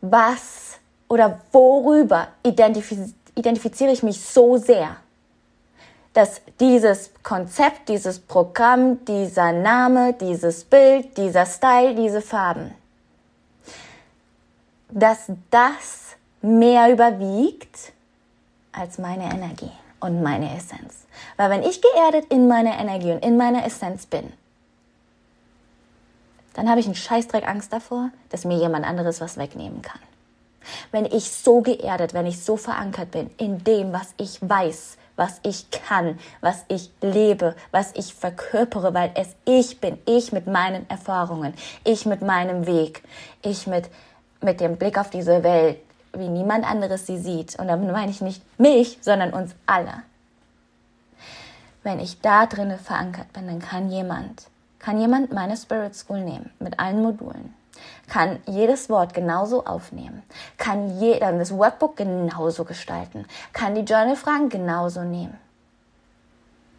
was 0.00 0.78
oder 1.08 1.40
worüber 1.52 2.28
identifiz 2.42 3.14
identifiziere 3.36 3.90
ich 3.90 4.04
mich 4.04 4.20
so 4.20 4.56
sehr, 4.56 4.96
dass 6.12 6.40
dieses 6.60 7.10
Konzept, 7.24 7.88
dieses 7.88 8.20
Programm, 8.20 9.04
dieser 9.04 9.50
Name, 9.50 10.12
dieses 10.12 10.62
Bild, 10.62 11.16
dieser 11.16 11.44
Style, 11.44 11.96
diese 11.96 12.22
Farben, 12.22 12.72
dass 14.88 15.32
das 15.50 16.14
mehr 16.42 16.92
überwiegt 16.92 17.92
als 18.70 18.98
meine 18.98 19.24
Energie 19.24 19.72
und 19.98 20.22
meine 20.22 20.56
Essenz. 20.56 21.06
Weil 21.36 21.50
wenn 21.50 21.64
ich 21.64 21.82
geerdet 21.82 22.26
in 22.30 22.46
meiner 22.46 22.78
Energie 22.78 23.10
und 23.10 23.24
in 23.24 23.36
meiner 23.36 23.66
Essenz 23.66 24.06
bin, 24.06 24.32
dann 26.54 26.68
habe 26.68 26.80
ich 26.80 26.86
einen 26.86 26.94
Scheißdreck 26.94 27.46
Angst 27.46 27.72
davor, 27.72 28.10
dass 28.30 28.44
mir 28.44 28.56
jemand 28.56 28.86
anderes 28.86 29.20
was 29.20 29.36
wegnehmen 29.36 29.82
kann. 29.82 30.00
Wenn 30.92 31.04
ich 31.04 31.30
so 31.30 31.60
geerdet, 31.60 32.14
wenn 32.14 32.26
ich 32.26 32.42
so 32.42 32.56
verankert 32.56 33.10
bin 33.10 33.30
in 33.36 33.62
dem, 33.64 33.92
was 33.92 34.14
ich 34.16 34.38
weiß, 34.40 34.96
was 35.16 35.40
ich 35.42 35.70
kann, 35.70 36.18
was 36.40 36.64
ich 36.68 36.90
lebe, 37.00 37.54
was 37.70 37.92
ich 37.94 38.14
verkörpere, 38.14 38.94
weil 38.94 39.10
es 39.14 39.36
ich 39.44 39.80
bin, 39.80 39.98
ich 40.06 40.32
mit 40.32 40.46
meinen 40.46 40.88
Erfahrungen, 40.88 41.54
ich 41.84 42.06
mit 42.06 42.22
meinem 42.22 42.66
Weg, 42.66 43.02
ich 43.42 43.66
mit, 43.66 43.90
mit 44.40 44.60
dem 44.60 44.76
Blick 44.76 44.98
auf 44.98 45.10
diese 45.10 45.42
Welt, 45.42 45.78
wie 46.12 46.28
niemand 46.28 46.64
anderes 46.64 47.06
sie 47.06 47.18
sieht. 47.18 47.58
Und 47.58 47.68
damit 47.68 47.90
meine 47.92 48.10
ich 48.10 48.20
nicht 48.20 48.42
mich, 48.58 48.98
sondern 49.00 49.32
uns 49.32 49.54
alle. 49.66 50.02
Wenn 51.82 52.00
ich 52.00 52.20
da 52.20 52.46
drinne 52.46 52.78
verankert 52.78 53.32
bin, 53.32 53.46
dann 53.46 53.58
kann 53.58 53.90
jemand 53.90 54.46
kann 54.84 55.00
jemand 55.00 55.32
meine 55.32 55.56
Spirit 55.56 55.94
School 55.94 56.20
nehmen 56.20 56.50
mit 56.58 56.78
allen 56.78 57.00
Modulen, 57.00 57.54
kann 58.06 58.40
jedes 58.44 58.90
Wort 58.90 59.14
genauso 59.14 59.64
aufnehmen, 59.64 60.22
kann 60.58 61.00
jeder 61.00 61.32
das 61.32 61.56
Workbook 61.56 61.96
genauso 61.96 62.64
gestalten, 62.64 63.24
kann 63.54 63.74
die 63.74 63.80
Journal-Fragen 63.80 64.50
genauso 64.50 65.02
nehmen. 65.02 65.38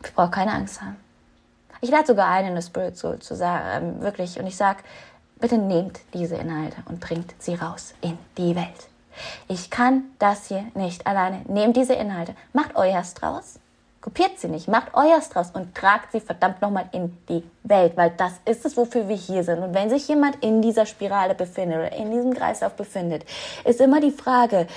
Ich 0.04 0.14
brauche 0.14 0.30
keine 0.30 0.54
Angst 0.54 0.84
haben. 0.84 0.98
Ich 1.82 1.90
lade 1.90 2.06
sogar 2.06 2.28
ein, 2.30 2.46
in 2.46 2.54
der 2.54 2.62
Spirit 2.62 2.96
School 2.96 3.18
zu 3.20 3.36
sagen, 3.36 3.66
ähm, 3.74 4.02
wirklich, 4.02 4.40
und 4.40 4.46
ich 4.46 4.56
sage, 4.56 4.84
bitte 5.40 5.58
nehmt 5.58 6.00
diese 6.14 6.36
Inhalte 6.36 6.78
und 6.86 7.00
bringt 7.00 7.34
sie 7.40 7.56
raus 7.56 7.96
in 8.02 8.20
die 8.38 8.56
Welt. 8.56 8.88
Ich 9.48 9.72
kann 9.72 10.04
das 10.20 10.48
hier 10.48 10.66
nicht 10.76 11.08
alleine. 11.08 11.42
Nehmt 11.48 11.76
diese 11.76 11.94
Inhalte, 11.94 12.36
macht 12.54 12.76
euers 12.76 13.16
draus 13.16 13.60
Kopiert 14.06 14.38
sie 14.38 14.50
nicht, 14.50 14.68
macht 14.68 14.94
euers 14.94 15.30
draus 15.30 15.50
und 15.52 15.74
tragt 15.74 16.12
sie 16.12 16.20
verdammt 16.20 16.62
nochmal 16.62 16.88
in 16.92 17.18
die 17.28 17.44
Welt, 17.64 17.98
weil 17.98 18.12
das 18.12 18.34
ist 18.46 18.64
es, 18.64 18.78
wofür 18.78 19.10
wir 19.10 19.16
hier 19.16 19.44
sind. 19.44 19.64
Und 19.64 19.74
wenn 19.74 19.90
sich 19.90 20.08
jemand 20.08 20.44
in 20.44 20.62
dieser 20.62 20.86
Spirale 20.86 21.34
befindet 21.34 21.80
oder 21.80 21.92
in 21.92 22.12
diesem 22.12 22.32
Kreislauf 22.36 22.74
befindet, 22.74 23.26
ist 23.64 23.82
immer 23.82 24.00
die 24.00 24.12
Frage, 24.12 24.68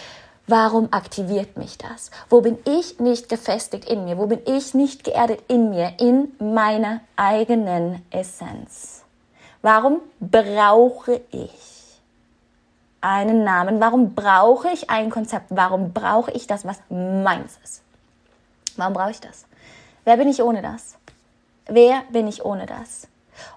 Warum 0.50 0.88
aktiviert 0.92 1.58
mich 1.58 1.76
das? 1.76 2.10
Wo 2.30 2.40
bin 2.40 2.56
ich 2.64 2.98
nicht 3.00 3.28
gefestigt 3.28 3.84
in 3.84 4.06
mir? 4.06 4.16
Wo 4.16 4.24
bin 4.24 4.40
ich 4.46 4.72
nicht 4.72 5.04
geerdet 5.04 5.42
in 5.46 5.68
mir, 5.68 5.92
in 5.98 6.32
meiner 6.38 7.02
eigenen 7.16 8.02
Essenz? 8.10 9.04
Warum 9.60 10.00
brauche 10.20 11.20
ich 11.32 12.00
einen 13.02 13.44
Namen? 13.44 13.78
Warum 13.78 14.14
brauche 14.14 14.70
ich 14.70 14.88
ein 14.88 15.10
Konzept? 15.10 15.48
Warum 15.50 15.92
brauche 15.92 16.30
ich 16.30 16.46
das, 16.46 16.64
was 16.64 16.80
meins 16.88 17.58
ist? 17.62 17.82
Warum 18.78 18.94
brauche 18.94 19.10
ich 19.10 19.20
das? 19.20 19.44
Wer 20.04 20.16
bin 20.16 20.28
ich 20.28 20.42
ohne 20.42 20.62
das? 20.62 20.96
Wer 21.66 22.02
bin 22.10 22.26
ich 22.28 22.44
ohne 22.44 22.64
das? 22.64 23.08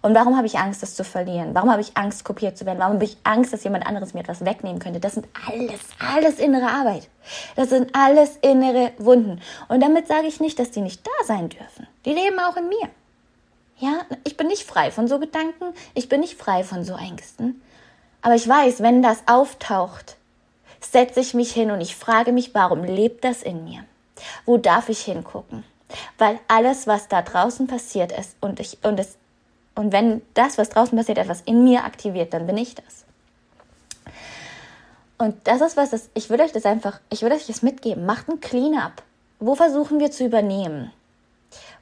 Und 0.02 0.14
warum 0.14 0.38
habe 0.38 0.48
ich 0.48 0.60
Angst, 0.60 0.84
das 0.84 0.96
zu 0.96 1.04
verlieren? 1.04 1.56
Warum 1.56 1.72
habe 1.72 1.82
ich 1.82 1.98
Angst, 1.98 2.24
kopiert 2.24 2.58
zu 2.58 2.66
werden? 2.66 2.80
Warum 2.80 2.96
habe 2.96 3.04
ich 3.04 3.18
Angst, 3.24 3.54
dass 3.54 3.64
jemand 3.64 3.86
anderes 3.86 4.14
mir 4.14 4.20
etwas 4.20 4.46
wegnehmen 4.46 4.80
könnte? 4.80 5.00
Das 5.00 5.14
sind 5.14 5.28
alles, 5.48 5.80
alles 6.00 6.40
innere 6.40 6.68
Arbeit. 6.68 7.08
Das 7.56 7.70
sind 7.70 7.96
alles 7.96 8.38
innere 8.42 8.92
Wunden. 8.98 9.42
Und 9.70 9.82
damit 9.82 10.08
sage 10.08 10.28
ich 10.28 10.40
nicht, 10.40 10.60
dass 10.60 10.72
die 10.72 10.82
nicht 10.82 11.06
da 11.06 11.26
sein 11.26 11.50
dürfen. 11.50 11.88
Die 12.06 12.14
leben 12.14 12.40
auch 12.40 12.58
in 12.58 12.68
mir. 12.68 12.90
Ja, 13.78 14.02
ich 14.24 14.38
bin 14.38 14.48
nicht 14.48 14.64
frei 14.64 14.92
von 14.92 15.08
so 15.08 15.18
Gedanken, 15.18 15.74
ich 15.96 16.08
bin 16.08 16.22
nicht 16.22 16.38
frei 16.38 16.64
von 16.64 16.84
so 16.84 16.96
Ängsten. 16.96 17.62
Aber 18.22 18.36
ich 18.36 18.48
weiß, 18.48 18.84
wenn 18.84 19.02
das 19.02 19.24
auftaucht, 19.26 20.18
setze 20.80 21.20
ich 21.20 21.34
mich 21.34 21.52
hin 21.52 21.72
und 21.72 21.82
ich 21.82 21.96
frage 21.96 22.32
mich, 22.32 22.54
warum 22.54 22.84
lebt 22.84 23.24
das 23.24 23.42
in 23.42 23.64
mir? 23.64 23.84
Wo 24.46 24.58
darf 24.58 24.90
ich 24.90 25.02
hingucken? 25.02 25.64
Weil 26.18 26.40
alles, 26.48 26.88
was 26.88 27.08
da 27.08 27.22
draußen 27.22 27.68
passiert 27.68 28.12
ist 28.12 28.36
und 28.40 28.60
ich 28.60 28.78
und 28.84 29.00
es 29.00 29.18
und 29.76 29.92
wenn 29.92 30.22
das, 30.34 30.58
was 30.58 30.70
draußen 30.70 30.98
passiert, 30.98 31.18
etwas 31.18 31.42
in 31.42 31.64
mir 31.64 31.86
aktiviert, 31.86 32.34
dann 32.34 32.46
bin 32.46 32.58
ich 32.58 32.76
das. 32.76 33.06
Und 35.18 35.36
das 35.46 35.62
ist 35.62 35.78
was, 35.78 35.92
das, 35.92 36.10
ich 36.14 36.30
würde 36.30 36.44
euch 36.44 36.52
das 36.52 36.66
einfach, 36.66 37.00
ich 37.10 37.22
würde 37.22 37.36
euch 37.36 37.46
das 37.46 37.62
mitgeben. 37.62 38.06
Macht 38.06 38.28
ein 38.28 38.40
Cleanup. 38.40 39.04
Wo 39.40 39.56
versuchen 39.56 40.00
wir 40.00 40.12
zu 40.12 40.26
übernehmen? 40.26 40.92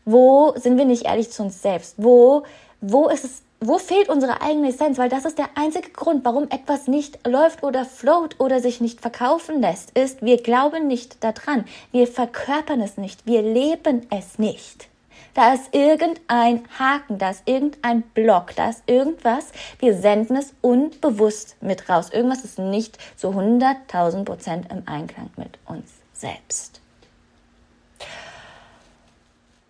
Wo 0.06 0.54
sind 0.56 0.78
wir 0.78 0.86
nicht 0.86 1.06
ehrlich 1.06 1.32
zu 1.32 1.43
uns 1.43 1.62
selbst? 1.62 1.95
Wo, 1.97 2.43
wo 2.82 3.08
ist 3.08 3.23
es, 3.23 3.41
wo 3.62 3.78
fehlt 3.78 4.10
unsere 4.10 4.41
eigene 4.41 4.69
Essenz? 4.69 4.98
Weil 4.98 5.10
das 5.10 5.26
ist 5.26 5.38
der 5.38 5.50
einzige 5.56 5.89
Grund, 5.89 6.24
warum 6.24 6.50
etwas 6.50 6.88
nicht 6.88 7.28
läuft 7.28 7.63
oder 7.63 7.84
float 7.86 8.39
oder 8.39 8.60
sich 8.62 8.80
nicht 8.80 9.02
verkaufen 9.02 9.62
lässt, 9.62 9.91
ist, 9.91 10.22
wir 10.22 10.41
glauben 10.41 10.88
nicht 10.88 11.24
daran. 11.24 11.65
Wir 11.91 12.08
verkörpern 12.08 12.82
es 12.82 12.98
nicht. 12.98 13.26
Wir 13.26 13.41
leben 13.41 14.08
es 14.12 14.39
nicht. 14.39 14.88
Da 15.34 15.54
ist 15.54 15.74
irgendein 15.74 16.63
Haken, 16.80 17.17
da 17.17 17.30
ist 17.30 17.43
irgendein 17.45 18.02
Block, 18.02 18.56
da 18.56 18.69
ist 18.69 18.84
irgendwas. 18.88 19.52
Wir 19.78 19.93
senden 19.93 20.38
es 20.38 20.54
unbewusst 20.62 21.56
mit 21.62 21.88
raus. 21.88 22.10
Irgendwas 22.12 22.43
ist 22.43 22.60
nicht 22.60 22.98
zu 23.15 23.30
100.000 23.30 24.26
Prozent 24.26 24.72
im 24.72 24.84
Einklang 24.88 25.30
mit 25.36 25.60
uns 25.65 25.91
selbst. 26.13 26.82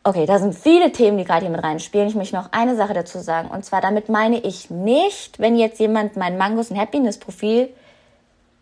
Okay, 0.04 0.26
da 0.26 0.40
sind 0.40 0.56
viele 0.56 0.92
Themen, 0.92 1.18
die 1.18 1.26
gerade 1.26 1.42
hier 1.42 1.50
mit 1.50 1.64
reinspielen. 1.64 2.08
Ich 2.08 2.16
möchte 2.16 2.36
noch 2.36 2.52
eine 2.54 2.76
Sache 2.76 2.94
dazu 2.94 3.20
sagen. 3.20 3.50
Und 3.50 3.66
zwar, 3.66 3.82
damit 3.82 4.08
meine 4.08 4.40
ich 4.40 4.70
nicht, 4.70 5.40
wenn 5.40 5.58
jetzt 5.58 5.80
jemand 5.80 6.16
mein 6.16 6.38
Mangos 6.38 6.72
and 6.72 6.80
Happiness 6.80 7.18
Profil 7.18 7.70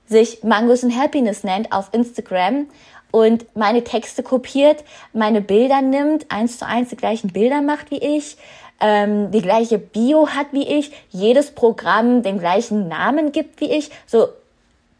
sich 0.07 0.43
Mangos 0.43 0.83
and 0.83 0.97
Happiness 0.97 1.43
nennt 1.43 1.71
auf 1.71 1.89
Instagram 1.91 2.67
und 3.11 3.45
meine 3.55 3.83
Texte 3.83 4.23
kopiert, 4.23 4.83
meine 5.13 5.41
Bilder 5.41 5.81
nimmt, 5.81 6.31
eins 6.31 6.57
zu 6.57 6.65
eins 6.65 6.89
die 6.89 6.95
gleichen 6.95 7.31
Bilder 7.31 7.61
macht 7.61 7.91
wie 7.91 7.97
ich, 7.97 8.37
ähm, 8.79 9.31
die 9.31 9.41
gleiche 9.41 9.77
Bio 9.77 10.29
hat 10.29 10.47
wie 10.51 10.67
ich, 10.67 10.91
jedes 11.09 11.51
Programm 11.51 12.23
den 12.23 12.39
gleichen 12.39 12.87
Namen 12.87 13.31
gibt 13.31 13.61
wie 13.61 13.71
ich. 13.71 13.91
So, 14.05 14.29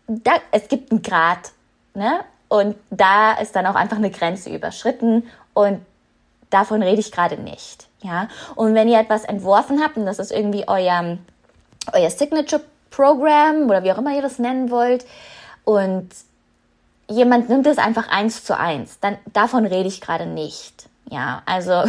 da, 0.07 0.33
es 0.51 0.67
gibt 0.67 0.91
einen 0.91 1.01
Grad, 1.01 1.51
ne? 1.93 2.19
Und 2.49 2.75
da 2.89 3.33
ist 3.33 3.55
dann 3.55 3.65
auch 3.65 3.75
einfach 3.75 3.97
eine 3.97 4.09
Grenze 4.09 4.49
überschritten 4.49 5.23
und 5.53 5.81
davon 6.49 6.81
rede 6.81 6.99
ich 6.99 7.11
gerade 7.11 7.37
nicht. 7.37 7.87
Ja, 8.01 8.27
und 8.55 8.75
wenn 8.75 8.87
ihr 8.87 8.99
etwas 8.99 9.23
entworfen 9.23 9.81
habt 9.83 9.97
und 9.97 10.05
das 10.05 10.19
ist 10.19 10.31
irgendwie 10.31 10.65
euer, 10.67 11.17
euer 11.93 12.09
Signature 12.09 12.61
Program 12.91 13.69
oder 13.69 13.83
wie 13.83 13.91
auch 13.91 13.97
immer 13.97 14.15
ihr 14.15 14.21
das 14.21 14.39
nennen 14.39 14.69
wollt 14.69 15.05
und 15.63 16.09
jemand 17.09 17.49
nimmt 17.49 17.67
es 17.67 17.77
einfach 17.77 18.09
eins 18.09 18.43
zu 18.43 18.57
eins, 18.57 18.99
dann 18.99 19.17
davon 19.33 19.65
rede 19.65 19.87
ich 19.87 20.01
gerade 20.01 20.25
nicht. 20.25 20.89
Ja, 21.09 21.41
also 21.45 21.83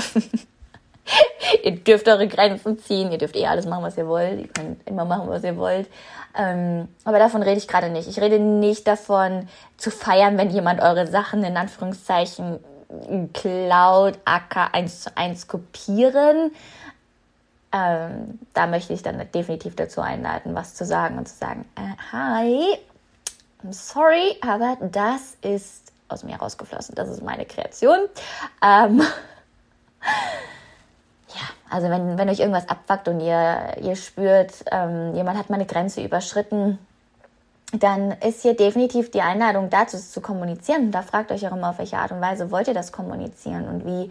ihr 1.64 1.76
dürft 1.76 2.08
eure 2.08 2.28
Grenzen 2.28 2.78
ziehen, 2.78 3.12
ihr 3.12 3.18
dürft 3.18 3.36
eh 3.36 3.46
alles 3.46 3.66
machen, 3.66 3.82
was 3.82 3.98
ihr 3.98 4.06
wollt, 4.06 4.40
ihr 4.40 4.48
könnt 4.48 4.86
immer 4.86 5.04
machen, 5.04 5.28
was 5.28 5.44
ihr 5.44 5.56
wollt. 5.56 5.88
Ähm, 6.36 6.88
aber 7.04 7.18
davon 7.18 7.42
rede 7.42 7.58
ich 7.58 7.68
gerade 7.68 7.90
nicht. 7.90 8.08
Ich 8.08 8.20
rede 8.20 8.38
nicht 8.38 8.86
davon 8.86 9.48
zu 9.76 9.90
feiern, 9.90 10.38
wenn 10.38 10.50
jemand 10.50 10.80
eure 10.80 11.06
Sachen 11.06 11.42
in 11.42 11.56
Anführungszeichen 11.56 12.60
Cloud 13.32 14.18
AK 14.24 14.74
1 14.74 15.00
zu 15.02 15.16
1 15.16 15.46
kopieren. 15.46 16.52
Ähm, 17.70 18.38
da 18.54 18.66
möchte 18.66 18.94
ich 18.94 19.02
dann 19.02 19.22
definitiv 19.32 19.76
dazu 19.76 20.00
einladen, 20.00 20.54
was 20.54 20.74
zu 20.74 20.86
sagen 20.86 21.18
und 21.18 21.28
zu 21.28 21.36
sagen, 21.36 21.66
äh, 21.76 22.12
hi, 22.12 22.78
I'm 23.62 23.72
sorry, 23.72 24.36
aber 24.40 24.78
das 24.80 25.36
ist 25.42 25.92
aus 26.08 26.24
mir 26.24 26.36
rausgeflossen. 26.36 26.94
Das 26.94 27.10
ist 27.10 27.22
meine 27.22 27.44
Kreation. 27.44 27.98
Ähm, 28.62 29.00
ja, 31.28 31.48
also 31.68 31.90
wenn, 31.90 32.16
wenn 32.16 32.30
euch 32.30 32.40
irgendwas 32.40 32.68
abfuckt 32.68 33.08
und 33.08 33.20
ihr, 33.20 33.76
ihr 33.82 33.96
spürt, 33.96 34.64
ähm, 34.70 35.14
jemand 35.14 35.38
hat 35.38 35.50
meine 35.50 35.66
Grenze 35.66 36.02
überschritten, 36.02 36.78
dann 37.72 38.12
ist 38.12 38.42
hier 38.42 38.56
definitiv 38.56 39.10
die 39.10 39.20
Einladung 39.20 39.68
dazu 39.68 39.98
zu 39.98 40.20
kommunizieren. 40.20 40.90
da 40.90 41.02
fragt 41.02 41.30
euch 41.30 41.46
auch 41.46 41.52
immer, 41.52 41.70
auf 41.70 41.78
welche 41.78 41.98
Art 41.98 42.12
und 42.12 42.20
Weise 42.20 42.50
wollt 42.50 42.68
ihr 42.68 42.74
das 42.74 42.92
kommunizieren 42.92 43.68
und 43.68 43.84
wie, 43.84 44.10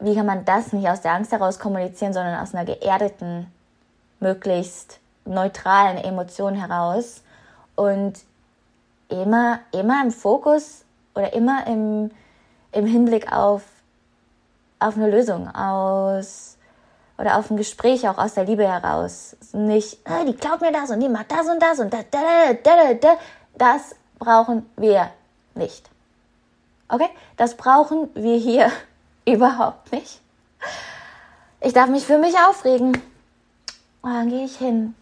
wie 0.00 0.14
kann 0.14 0.26
man 0.26 0.44
das 0.44 0.72
nicht 0.72 0.88
aus 0.88 1.00
der 1.00 1.12
Angst 1.12 1.32
heraus 1.32 1.58
kommunizieren, 1.58 2.12
sondern 2.12 2.40
aus 2.40 2.54
einer 2.54 2.64
geerdeten, 2.64 3.46
möglichst 4.20 4.98
neutralen 5.24 5.98
Emotion 5.98 6.54
heraus 6.54 7.22
und 7.76 8.14
immer, 9.08 9.60
immer 9.72 10.02
im 10.02 10.10
Fokus 10.10 10.84
oder 11.14 11.32
immer 11.34 11.66
im, 11.68 12.10
im 12.72 12.86
Hinblick 12.86 13.32
auf, 13.32 13.62
auf 14.80 14.96
eine 14.96 15.08
Lösung, 15.08 15.48
aus 15.54 16.57
oder 17.18 17.36
auf 17.36 17.50
ein 17.50 17.56
Gespräch 17.56 18.08
auch 18.08 18.16
aus 18.16 18.34
der 18.34 18.44
Liebe 18.44 18.66
heraus. 18.66 19.36
Nicht, 19.52 19.98
ah, 20.04 20.24
die 20.24 20.34
klaut 20.34 20.60
mir 20.60 20.72
das 20.72 20.90
und 20.90 21.00
die 21.00 21.08
macht 21.08 21.30
das 21.32 21.48
und 21.48 21.60
das 21.60 21.80
und 21.80 21.92
da, 21.92 21.98
da, 22.10 22.52
da, 22.62 22.94
da, 22.94 23.18
das 23.56 23.96
brauchen 24.18 24.68
wir 24.76 25.10
nicht. 25.54 25.90
Okay? 26.88 27.08
Das 27.36 27.56
brauchen 27.56 28.08
wir 28.14 28.36
hier 28.36 28.70
überhaupt 29.26 29.92
nicht. 29.92 30.20
Ich 31.60 31.72
darf 31.72 31.88
mich 31.88 32.04
für 32.04 32.18
mich 32.18 32.34
aufregen. 32.48 33.02
Und 34.00 34.14
dann 34.14 34.28
gehe 34.28 34.44
ich 34.44 34.56
hin. 34.56 34.94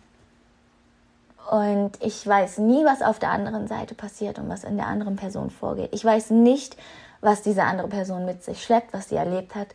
Und 1.50 1.92
ich 2.00 2.26
weiß 2.26 2.58
nie, 2.58 2.84
was 2.84 3.02
auf 3.02 3.18
der 3.18 3.30
anderen 3.30 3.68
Seite 3.68 3.94
passiert 3.94 4.38
und 4.38 4.48
was 4.48 4.64
in 4.64 4.76
der 4.76 4.86
anderen 4.86 5.16
Person 5.16 5.50
vorgeht. 5.50 5.90
Ich 5.92 6.04
weiß 6.04 6.30
nicht, 6.30 6.76
was 7.20 7.42
diese 7.42 7.62
andere 7.62 7.88
Person 7.88 8.24
mit 8.24 8.42
sich 8.42 8.64
schleppt, 8.64 8.92
was 8.92 9.10
sie 9.10 9.16
erlebt 9.16 9.54
hat. 9.54 9.68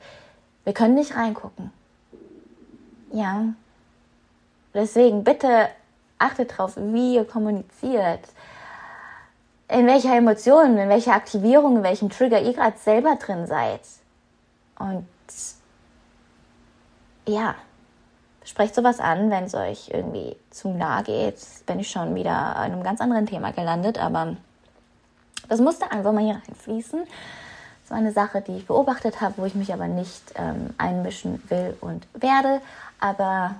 Wir 0.64 0.74
können 0.74 0.96
nicht 0.96 1.16
reingucken. 1.16 1.72
Ja. 3.12 3.46
Deswegen 4.74 5.24
bitte 5.24 5.70
achtet 6.18 6.52
darauf, 6.52 6.78
wie 6.78 7.16
ihr 7.16 7.26
kommuniziert. 7.26 8.22
In 9.68 9.88
welcher 9.88 10.16
Emotion, 10.16 10.78
in 10.78 10.90
welcher 10.90 11.14
Aktivierung, 11.14 11.78
in 11.78 11.84
welchem 11.84 12.10
Trigger 12.10 12.42
ihr 12.42 12.54
gerade 12.54 12.78
selber 12.78 13.16
drin 13.16 13.48
seid. 13.48 13.82
Und 14.78 15.08
ja, 17.28 17.56
sprecht 18.44 18.76
sowas 18.76 19.00
an, 19.00 19.30
wenn 19.30 19.46
es 19.46 19.56
euch 19.56 19.90
irgendwie 19.94 20.36
zu 20.50 20.70
nah 20.70 21.02
geht. 21.02 21.38
Bin 21.66 21.80
ich 21.80 21.90
schon 21.90 22.16
wieder 22.16 22.56
an 22.56 22.72
einem 22.72 22.84
ganz 22.84 23.00
anderen 23.02 23.28
Thema 23.28 23.52
gelandet, 23.52 23.98
aber 23.98 24.36
das 25.48 25.60
musste 25.60 25.92
einfach 25.92 26.12
mal 26.12 26.24
hier 26.24 26.42
reinfließen. 26.48 27.04
War 27.92 27.98
eine 27.98 28.14
Sache, 28.14 28.40
die 28.40 28.56
ich 28.56 28.68
beobachtet 28.68 29.20
habe, 29.20 29.34
wo 29.36 29.46
ich 29.46 29.54
mich 29.54 29.74
aber 29.74 29.90
nicht 29.90 30.32
ähm, 30.36 30.70
einmischen 30.78 31.44
will 31.50 31.76
und 31.82 32.08
werde. 32.14 32.62
Aber 33.02 33.56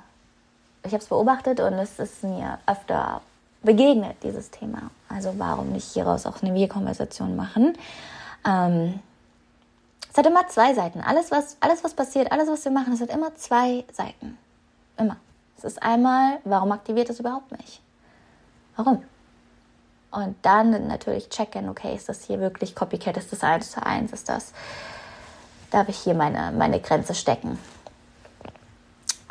ich 0.84 0.94
habe 0.94 1.04
es 1.04 1.10
beobachtet 1.10 1.60
und 1.60 1.74
es 1.74 2.00
ist 2.00 2.24
mir 2.24 2.58
öfter 2.66 3.20
begegnet, 3.62 4.16
dieses 4.24 4.50
Thema. 4.50 4.84
Also 5.10 5.34
warum 5.38 5.74
nicht 5.74 5.92
hieraus 5.92 6.26
auch 6.26 6.42
eine 6.42 6.54
Wir-Konversation 6.54 7.36
machen? 7.36 7.78
Ähm, 8.48 9.02
es 10.10 10.18
hat 10.18 10.26
immer 10.26 10.48
zwei 10.48 10.74
Seiten. 10.76 11.02
Alles 11.02 11.30
was, 11.30 11.58
alles, 11.60 11.84
was 11.84 11.94
passiert, 11.94 12.32
alles, 12.32 12.48
was 12.48 12.64
wir 12.64 12.72
machen, 12.72 12.94
es 12.94 13.02
hat 13.02 13.10
immer 13.10 13.36
zwei 13.36 13.84
Seiten. 13.92 14.38
Immer. 14.98 15.18
Es 15.58 15.66
ist 15.66 15.84
einmal, 15.84 16.40
warum 16.46 16.72
aktiviert 16.72 17.10
es 17.10 17.20
überhaupt 17.20 17.52
nicht? 17.52 17.82
Warum? 18.78 19.04
Und 20.12 20.36
dann 20.42 20.88
natürlich 20.88 21.30
checken, 21.30 21.70
okay, 21.70 21.96
ist 21.96 22.10
das 22.10 22.24
hier 22.24 22.40
wirklich 22.40 22.76
Copycat? 22.76 23.16
Ist 23.16 23.32
das 23.32 23.44
eins 23.44 23.72
zu 23.72 23.86
eins? 23.86 24.12
Ist 24.12 24.28
das, 24.28 24.54
darf 25.72 25.88
ich 25.88 25.98
hier 25.98 26.14
meine, 26.14 26.52
meine 26.52 26.82
Grenze 26.82 27.16
stecken? 27.16 27.58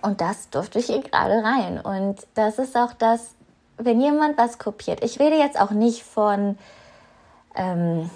Und 0.01 0.23
das 0.23 0.49
durfte 0.49 0.79
ich 0.79 0.87
hier 0.87 1.03
gerade 1.03 1.45
rein. 1.45 1.79
Und 1.79 2.27
das 2.35 2.59
ist 2.59 2.75
auch 2.77 2.95
das, 2.95 3.35
wenn 3.77 4.01
jemand 4.01 4.39
was 4.39 4.59
kopiert. 4.59 5.05
Ich 5.05 5.21
rede 5.21 5.37
jetzt 5.37 5.61
auch 5.61 5.71
nicht 5.71 6.03
von, 6.03 6.57
ähm, 7.55 8.09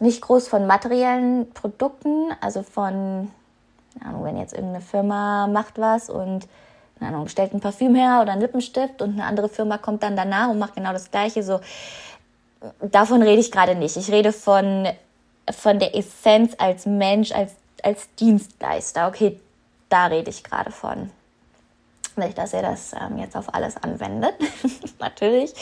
nicht 0.00 0.22
groß 0.22 0.48
von 0.48 0.66
materiellen 0.66 1.50
Produkten, 1.52 2.30
also 2.40 2.62
von, 2.62 3.30
wenn 4.22 4.38
jetzt 4.38 4.54
irgendeine 4.54 4.82
Firma 4.82 5.46
macht 5.48 5.78
was 5.78 6.08
und, 6.08 6.48
keine 7.04 7.16
Ahnung, 7.16 7.28
stellt 7.28 7.52
ein 7.52 7.60
Parfüm 7.60 7.94
her 7.94 8.20
oder 8.22 8.32
einen 8.32 8.40
Lippenstift 8.40 9.02
und 9.02 9.12
eine 9.12 9.24
andere 9.24 9.48
Firma 9.48 9.78
kommt 9.78 10.02
dann 10.02 10.16
danach 10.16 10.48
und 10.48 10.58
macht 10.58 10.74
genau 10.74 10.92
das 10.92 11.10
Gleiche, 11.10 11.42
so, 11.42 11.60
davon 12.80 13.22
rede 13.22 13.40
ich 13.40 13.52
gerade 13.52 13.74
nicht. 13.74 13.96
Ich 13.96 14.10
rede 14.10 14.32
von, 14.32 14.88
von 15.50 15.78
der 15.78 15.94
Essenz 15.94 16.54
als 16.58 16.86
Mensch, 16.86 17.32
als, 17.32 17.52
als 17.82 18.08
Dienstleister. 18.14 19.08
Okay, 19.08 19.38
da 19.90 20.06
rede 20.06 20.30
ich 20.30 20.42
gerade 20.42 20.70
von. 20.70 21.10
Nicht, 22.16 22.38
dass 22.38 22.52
ihr 22.52 22.62
das 22.62 22.92
ähm, 22.92 23.18
jetzt 23.18 23.36
auf 23.36 23.52
alles 23.52 23.76
anwendet. 23.76 24.34
Natürlich 25.00 25.52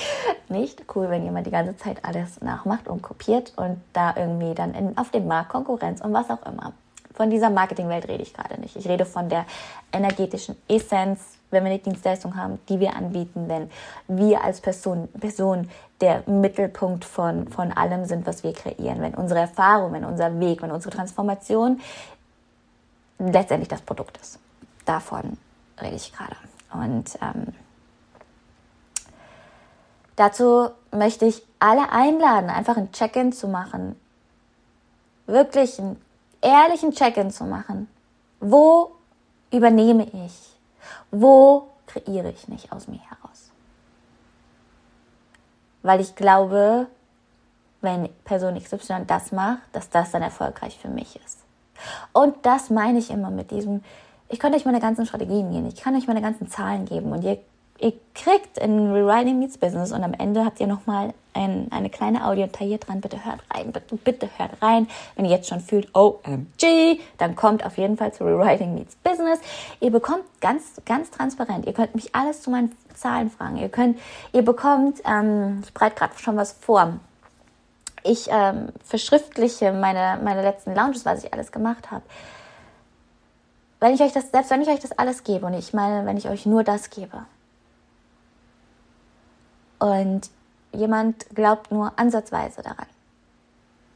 nicht. 0.48 0.84
Cool, 0.94 1.08
wenn 1.08 1.24
jemand 1.24 1.46
die 1.46 1.50
ganze 1.50 1.76
Zeit 1.76 2.04
alles 2.04 2.40
nachmacht 2.40 2.88
und 2.88 3.02
kopiert 3.02 3.52
und 3.56 3.80
da 3.94 4.14
irgendwie 4.16 4.54
dann 4.54 4.74
in, 4.74 4.96
auf 4.98 5.10
dem 5.10 5.26
Markt 5.26 5.48
Konkurrenz 5.48 6.02
und 6.02 6.12
was 6.12 6.28
auch 6.30 6.44
immer 6.46 6.74
von 7.14 7.30
dieser 7.30 7.50
Marketingwelt 7.50 8.08
rede 8.08 8.22
ich 8.22 8.34
gerade 8.34 8.60
nicht. 8.60 8.76
Ich 8.76 8.88
rede 8.88 9.04
von 9.04 9.28
der 9.28 9.46
energetischen 9.92 10.56
Essenz, 10.68 11.20
wenn 11.50 11.64
wir 11.64 11.70
eine 11.70 11.78
Dienstleistung 11.78 12.36
haben, 12.36 12.58
die 12.68 12.80
wir 12.80 12.96
anbieten, 12.96 13.48
wenn 13.48 13.70
wir 14.08 14.42
als 14.42 14.60
Person, 14.60 15.08
Person 15.20 15.70
der 16.00 16.22
Mittelpunkt 16.26 17.04
von, 17.04 17.48
von 17.48 17.72
allem 17.72 18.06
sind, 18.06 18.26
was 18.26 18.42
wir 18.42 18.52
kreieren, 18.52 19.00
wenn 19.02 19.14
unsere 19.14 19.40
Erfahrung, 19.40 19.92
wenn 19.92 20.04
unser 20.04 20.40
Weg, 20.40 20.62
wenn 20.62 20.72
unsere 20.72 20.94
Transformation 20.94 21.80
letztendlich 23.18 23.68
das 23.68 23.82
Produkt 23.82 24.18
ist. 24.18 24.38
Davon 24.84 25.38
rede 25.80 25.96
ich 25.96 26.12
gerade. 26.12 26.36
Und 26.72 27.18
ähm, 27.20 27.54
dazu 30.16 30.70
möchte 30.90 31.26
ich 31.26 31.42
alle 31.58 31.92
einladen, 31.92 32.50
einfach 32.50 32.76
ein 32.76 32.90
Check-in 32.92 33.32
zu 33.32 33.46
machen. 33.46 33.94
Wirklich 35.26 35.78
einen 35.78 36.00
ehrlichen 36.42 36.92
Check-in 36.92 37.30
zu 37.30 37.44
machen. 37.44 37.88
Wo 38.40 38.92
übernehme 39.50 40.06
ich? 40.26 40.56
Wo 41.10 41.68
kreiere 41.86 42.30
ich 42.30 42.48
nicht 42.48 42.72
aus 42.72 42.88
mir 42.88 43.00
heraus? 43.00 43.50
Weil 45.82 46.00
ich 46.00 46.14
glaube, 46.14 46.86
wenn 47.80 48.08
Person 48.24 48.58
XY 48.58 49.04
das 49.06 49.32
macht, 49.32 49.62
dass 49.72 49.90
das 49.90 50.10
dann 50.10 50.22
erfolgreich 50.22 50.78
für 50.78 50.88
mich 50.88 51.16
ist. 51.24 51.38
Und 52.12 52.46
das 52.46 52.70
meine 52.70 52.98
ich 52.98 53.10
immer 53.10 53.30
mit 53.30 53.50
diesem, 53.50 53.82
ich 54.28 54.38
könnte 54.38 54.56
euch 54.56 54.64
meine 54.64 54.80
ganzen 54.80 55.04
Strategien 55.06 55.50
geben, 55.50 55.66
ich 55.66 55.76
kann 55.76 55.96
euch 55.96 56.06
meine 56.06 56.22
ganzen 56.22 56.48
Zahlen 56.48 56.84
geben 56.84 57.12
und 57.12 57.22
ihr, 57.22 57.38
ihr 57.82 57.92
kriegt 58.14 58.58
in 58.58 58.92
Rewriting 58.92 59.38
Meets 59.38 59.58
Business 59.58 59.92
und 59.92 60.02
am 60.04 60.14
Ende 60.14 60.44
habt 60.44 60.60
ihr 60.60 60.66
nochmal 60.66 61.12
ein, 61.34 61.66
eine 61.70 61.90
kleine 61.90 62.26
Audiodatei 62.26 62.66
hier 62.66 62.78
dran. 62.78 63.00
Bitte 63.00 63.24
hört 63.24 63.40
rein, 63.52 63.72
bitte, 63.72 63.96
bitte 63.96 64.28
hört 64.36 64.62
rein. 64.62 64.88
Wenn 65.16 65.24
ihr 65.24 65.32
jetzt 65.32 65.48
schon 65.48 65.60
fühlt, 65.60 65.94
OMG, 65.94 67.00
dann 67.18 67.34
kommt 67.36 67.66
auf 67.66 67.78
jeden 67.78 67.96
Fall 67.96 68.12
zu 68.12 68.24
Rewriting 68.24 68.74
Meets 68.74 68.96
Business. 68.96 69.40
Ihr 69.80 69.90
bekommt 69.90 70.24
ganz, 70.40 70.80
ganz 70.84 71.10
transparent, 71.10 71.66
ihr 71.66 71.72
könnt 71.72 71.94
mich 71.94 72.14
alles 72.14 72.42
zu 72.42 72.50
meinen 72.50 72.74
Zahlen 72.94 73.30
fragen. 73.30 73.56
Ihr 73.56 73.68
könnt, 73.68 73.98
ihr 74.32 74.42
bekommt, 74.42 75.00
ähm, 75.04 75.62
ich 75.64 75.74
bereite 75.74 75.96
gerade 75.96 76.18
schon 76.18 76.36
was 76.36 76.52
vor 76.52 76.94
ich 78.04 78.26
ähm, 78.30 78.68
verschriftliche 78.84 79.72
meine, 79.72 80.20
meine 80.22 80.42
letzten 80.42 80.74
Lounges, 80.74 81.04
was 81.04 81.22
ich 81.24 81.32
alles 81.32 81.52
gemacht 81.52 81.90
habe. 81.90 82.02
Wenn 83.80 83.94
ich 83.94 84.00
euch 84.00 84.12
das, 84.12 84.30
selbst 84.30 84.50
wenn 84.50 84.62
ich 84.62 84.68
euch 84.68 84.80
das 84.80 84.92
alles 84.92 85.24
gebe, 85.24 85.46
und 85.46 85.54
ich 85.54 85.72
meine, 85.72 86.06
wenn 86.06 86.16
ich 86.16 86.28
euch 86.28 86.46
nur 86.46 86.64
das 86.64 86.90
gebe, 86.90 87.26
und 89.82 90.30
jemand 90.70 91.26
glaubt 91.34 91.72
nur 91.72 91.98
ansatzweise 91.98 92.62
daran, 92.62 92.86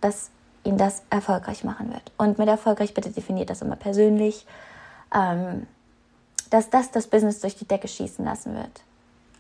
dass 0.01 0.31
ihn 0.65 0.77
das 0.77 1.05
erfolgreich 1.11 1.63
machen 1.63 1.93
wird. 1.93 2.11
Und 2.17 2.39
mit 2.39 2.49
erfolgreich 2.49 2.93
bitte 2.93 3.11
definiert 3.11 3.51
das 3.51 3.63
immer 3.63 3.77
persönlich, 3.77 4.49
ähm, 5.15 5.69
dass 6.51 6.71
das 6.71 6.91
das 6.91 7.07
Business 7.07 7.39
durch 7.39 7.55
die 7.55 7.69
Decke 7.69 7.87
schießen 7.87 8.25
lassen 8.25 8.57
wird. 8.57 8.83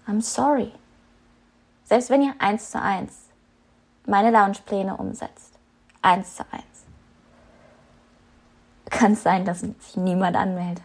I'm 0.06 0.20
sorry. 0.20 0.70
Selbst 1.84 2.10
wenn 2.10 2.22
ihr 2.22 2.34
eins 2.38 2.70
zu 2.70 2.80
eins 2.80 3.24
meine 4.06 4.30
Loungepläne 4.30 4.96
umsetzt. 4.96 5.52
Eins 6.00 6.36
zu 6.36 6.44
eins. 6.52 6.62
Kann 8.88 9.14
es 9.14 9.24
sein, 9.24 9.44
dass 9.44 9.62
sich 9.62 9.96
niemand 9.96 10.36
anmeldet. 10.36 10.84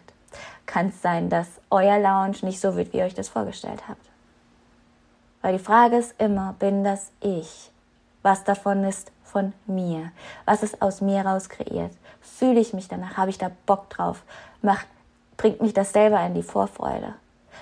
Kann 0.65 0.88
es 0.88 1.04
sein, 1.04 1.30
dass 1.30 1.47
euer 1.69 2.00
Lounge 2.00 2.38
nicht 2.41 2.60
so 2.60 2.76
wird, 2.76 2.93
wie 2.93 2.97
ihr 2.97 3.06
euch 3.06 3.13
das 3.13 3.30
vorgestellt 3.30 3.88
habt. 3.88 4.11
Weil 5.41 5.58
die 5.58 5.63
Frage 5.63 5.97
ist 5.97 6.13
immer, 6.19 6.56
bin 6.60 6.84
das 6.84 7.12
ich? 7.19 7.71
Was 8.21 8.43
davon 8.43 8.84
ist 8.84 9.12
von 9.23 9.54
mir? 9.65 10.12
Was 10.45 10.63
ist 10.63 10.82
aus 10.82 11.01
mir 11.01 11.25
raus 11.25 11.49
kreiert? 11.49 11.91
Fühle 12.21 12.60
ich 12.60 12.73
mich 12.73 12.88
danach? 12.88 13.17
Habe 13.17 13.32
ich 13.32 13.38
da 13.38 13.49
Bock 13.65 13.89
drauf? 13.89 14.23
Macht, 14.62 14.88
bringt 15.38 15.62
mich 15.62 15.73
das 15.73 15.93
selber 15.93 16.23
in 16.25 16.36
die 16.36 16.43
Vorfreude? 16.43 17.15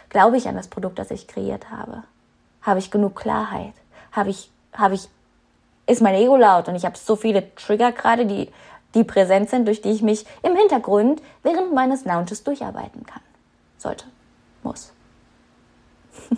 Glaube 0.09 0.37
ich 0.37 0.47
an 0.47 0.55
das 0.55 0.67
Produkt, 0.67 0.99
das 0.99 1.11
ich 1.11 1.27
kreiert 1.27 1.71
habe? 1.71 2.03
Habe 2.61 2.79
ich 2.79 2.91
genug 2.91 3.15
Klarheit? 3.15 3.73
Habe 4.11 4.31
ich, 4.31 4.51
habe 4.73 4.95
ich 4.95 5.09
ist 5.89 6.01
mein 6.01 6.15
Ego 6.15 6.35
laut 6.35 6.67
und 6.67 6.75
ich 6.75 6.85
habe 6.85 6.97
so 6.97 7.15
viele 7.15 7.55
Trigger 7.55 7.91
gerade, 7.91 8.27
die, 8.27 8.49
die 8.93 9.03
präsent 9.03 9.49
sind, 9.49 9.67
durch 9.67 9.81
die 9.81 9.89
ich 9.89 10.03
mich 10.03 10.25
im 10.43 10.55
Hintergrund 10.55 11.21
während 11.41 11.73
meines 11.73 12.05
Launches 12.05 12.43
durcharbeiten 12.43 13.05
kann. 13.07 13.23
Sollte. 13.77 14.05
Muss. 14.61 14.93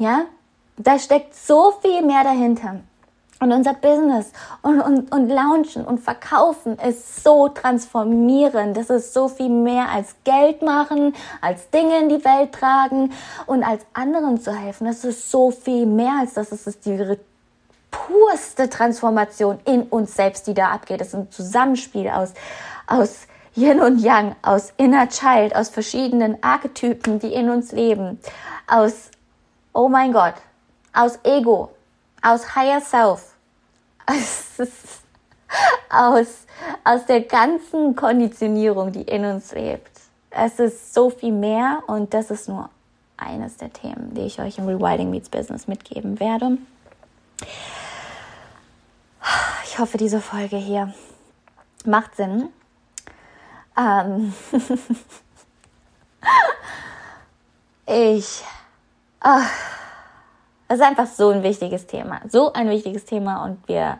ja? 0.00 0.24
Da 0.76 0.98
steckt 0.98 1.34
so 1.34 1.74
viel 1.82 2.02
mehr 2.02 2.24
dahinter. 2.24 2.80
Und 3.38 3.52
unser 3.52 3.72
Business 3.72 4.32
und, 4.60 4.80
und, 4.80 5.12
und 5.12 5.28
Launchen 5.28 5.84
und 5.84 6.00
Verkaufen 6.00 6.78
ist 6.78 7.22
so 7.22 7.48
transformierend. 7.48 8.76
Das 8.76 8.90
ist 8.90 9.14
so 9.14 9.28
viel 9.28 9.48
mehr 9.48 9.88
als 9.90 10.14
Geld 10.24 10.60
machen, 10.60 11.14
als 11.40 11.70
Dinge 11.70 12.00
in 12.00 12.10
die 12.10 12.22
Welt 12.22 12.52
tragen 12.52 13.12
und 13.46 13.62
als 13.62 13.86
anderen 13.94 14.40
zu 14.40 14.54
helfen. 14.54 14.86
Das 14.86 15.04
ist 15.04 15.30
so 15.30 15.50
viel 15.50 15.86
mehr 15.86 16.18
als 16.20 16.34
das. 16.34 16.52
Es 16.52 16.66
ist 16.66 16.84
die 16.84 17.18
purste 17.90 18.68
Transformation 18.68 19.58
in 19.64 19.82
uns 19.84 20.14
selbst, 20.14 20.46
die 20.46 20.54
da 20.54 20.70
abgeht. 20.70 21.00
Das 21.00 21.08
ist 21.08 21.14
ein 21.14 21.30
Zusammenspiel 21.30 22.08
aus, 22.08 22.34
aus 22.86 23.26
Yin 23.54 23.80
und 23.80 24.00
Yang, 24.00 24.36
aus 24.42 24.72
Inner 24.76 25.08
Child, 25.08 25.56
aus 25.56 25.70
verschiedenen 25.70 26.42
Archetypen, 26.42 27.18
die 27.18 27.32
in 27.32 27.48
uns 27.48 27.72
leben, 27.72 28.20
aus, 28.66 29.10
oh 29.72 29.88
mein 29.88 30.12
Gott, 30.12 30.34
aus 30.92 31.18
Ego, 31.22 31.70
aus 32.22 32.54
Higher 32.54 32.80
Self, 32.80 33.34
aus, 35.90 36.26
aus, 36.84 37.06
der 37.06 37.22
ganzen 37.22 37.94
Konditionierung, 37.94 38.92
die 38.92 39.02
in 39.02 39.24
uns 39.24 39.52
lebt. 39.52 39.90
Es 40.30 40.58
ist 40.58 40.94
so 40.94 41.10
viel 41.10 41.32
mehr 41.32 41.82
und 41.86 42.12
das 42.14 42.30
ist 42.30 42.48
nur 42.48 42.70
eines 43.16 43.56
der 43.56 43.72
Themen, 43.72 44.14
die 44.14 44.22
ich 44.22 44.40
euch 44.40 44.58
im 44.58 44.66
Rewilding 44.66 45.10
Meets 45.10 45.28
Business 45.28 45.68
mitgeben 45.68 46.18
werde. 46.20 46.58
Ich 49.64 49.78
hoffe, 49.78 49.98
diese 49.98 50.20
Folge 50.20 50.56
hier 50.56 50.92
macht 51.84 52.16
Sinn. 52.16 52.48
Ähm 53.76 54.32
ich. 57.86 58.42
Oh, 59.22 59.42
es 60.68 60.76
ist 60.76 60.82
einfach 60.82 61.06
so 61.06 61.30
ein 61.30 61.42
wichtiges 61.42 61.86
Thema. 61.86 62.20
So 62.28 62.52
ein 62.52 62.70
wichtiges 62.70 63.04
Thema 63.04 63.44
und 63.44 63.66
wir 63.68 63.98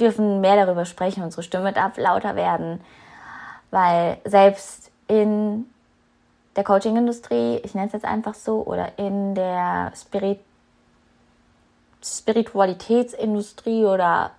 dürfen 0.00 0.40
mehr 0.40 0.56
darüber 0.64 0.84
sprechen. 0.84 1.22
Unsere 1.22 1.42
Stimme 1.42 1.72
darf 1.72 1.96
lauter 1.96 2.36
werden, 2.36 2.80
weil 3.70 4.18
selbst 4.24 4.90
in 5.06 5.66
der 6.56 6.64
Coaching-Industrie, 6.64 7.60
ich 7.64 7.74
nenne 7.74 7.88
es 7.88 7.92
jetzt 7.92 8.04
einfach 8.04 8.34
so, 8.34 8.62
oder 8.64 8.98
in 8.98 9.34
der 9.34 9.92
Spirit 9.94 10.40
Spiritualitätsindustrie 12.02 13.84
oder 13.84 14.30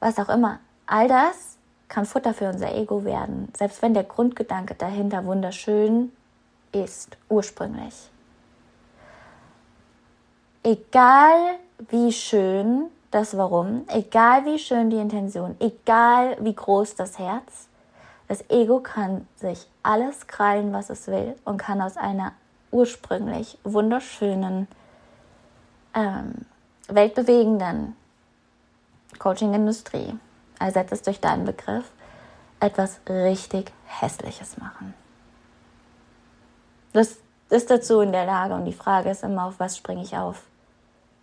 was 0.00 0.18
auch 0.18 0.30
immer. 0.30 0.60
All 0.86 1.08
das 1.08 1.58
kann 1.88 2.06
Futter 2.06 2.32
für 2.32 2.48
unser 2.48 2.74
Ego 2.74 3.04
werden, 3.04 3.52
selbst 3.56 3.82
wenn 3.82 3.92
der 3.92 4.04
Grundgedanke 4.04 4.74
dahinter 4.74 5.24
wunderschön 5.26 6.10
ist, 6.72 7.18
ursprünglich. 7.28 8.10
Egal 10.70 11.58
wie 11.88 12.12
schön 12.12 12.90
das 13.10 13.36
Warum, 13.36 13.86
egal 13.88 14.44
wie 14.44 14.56
schön 14.56 14.88
die 14.88 14.98
Intention, 14.98 15.56
egal 15.58 16.36
wie 16.38 16.54
groß 16.54 16.94
das 16.94 17.18
Herz, 17.18 17.66
das 18.28 18.48
Ego 18.48 18.78
kann 18.78 19.26
sich 19.34 19.66
alles 19.82 20.28
krallen, 20.28 20.72
was 20.72 20.88
es 20.88 21.08
will 21.08 21.34
und 21.44 21.56
kann 21.56 21.82
aus 21.82 21.96
einer 21.96 22.34
ursprünglich 22.70 23.58
wunderschönen, 23.64 24.68
ähm, 25.92 26.46
weltbewegenden 26.86 27.96
Coaching-Industrie, 29.18 30.16
ersetzt 30.60 30.92
es 30.92 31.02
durch 31.02 31.18
deinen 31.18 31.46
Begriff, 31.46 31.90
etwas 32.60 33.00
richtig 33.08 33.72
Hässliches 33.86 34.56
machen. 34.56 34.94
Das 36.92 37.16
ist 37.48 37.70
dazu 37.72 38.02
in 38.02 38.12
der 38.12 38.26
Lage 38.26 38.54
und 38.54 38.66
die 38.66 38.72
Frage 38.72 39.10
ist 39.10 39.24
immer, 39.24 39.46
auf 39.46 39.58
was 39.58 39.76
springe 39.76 40.04
ich 40.04 40.16
auf? 40.16 40.44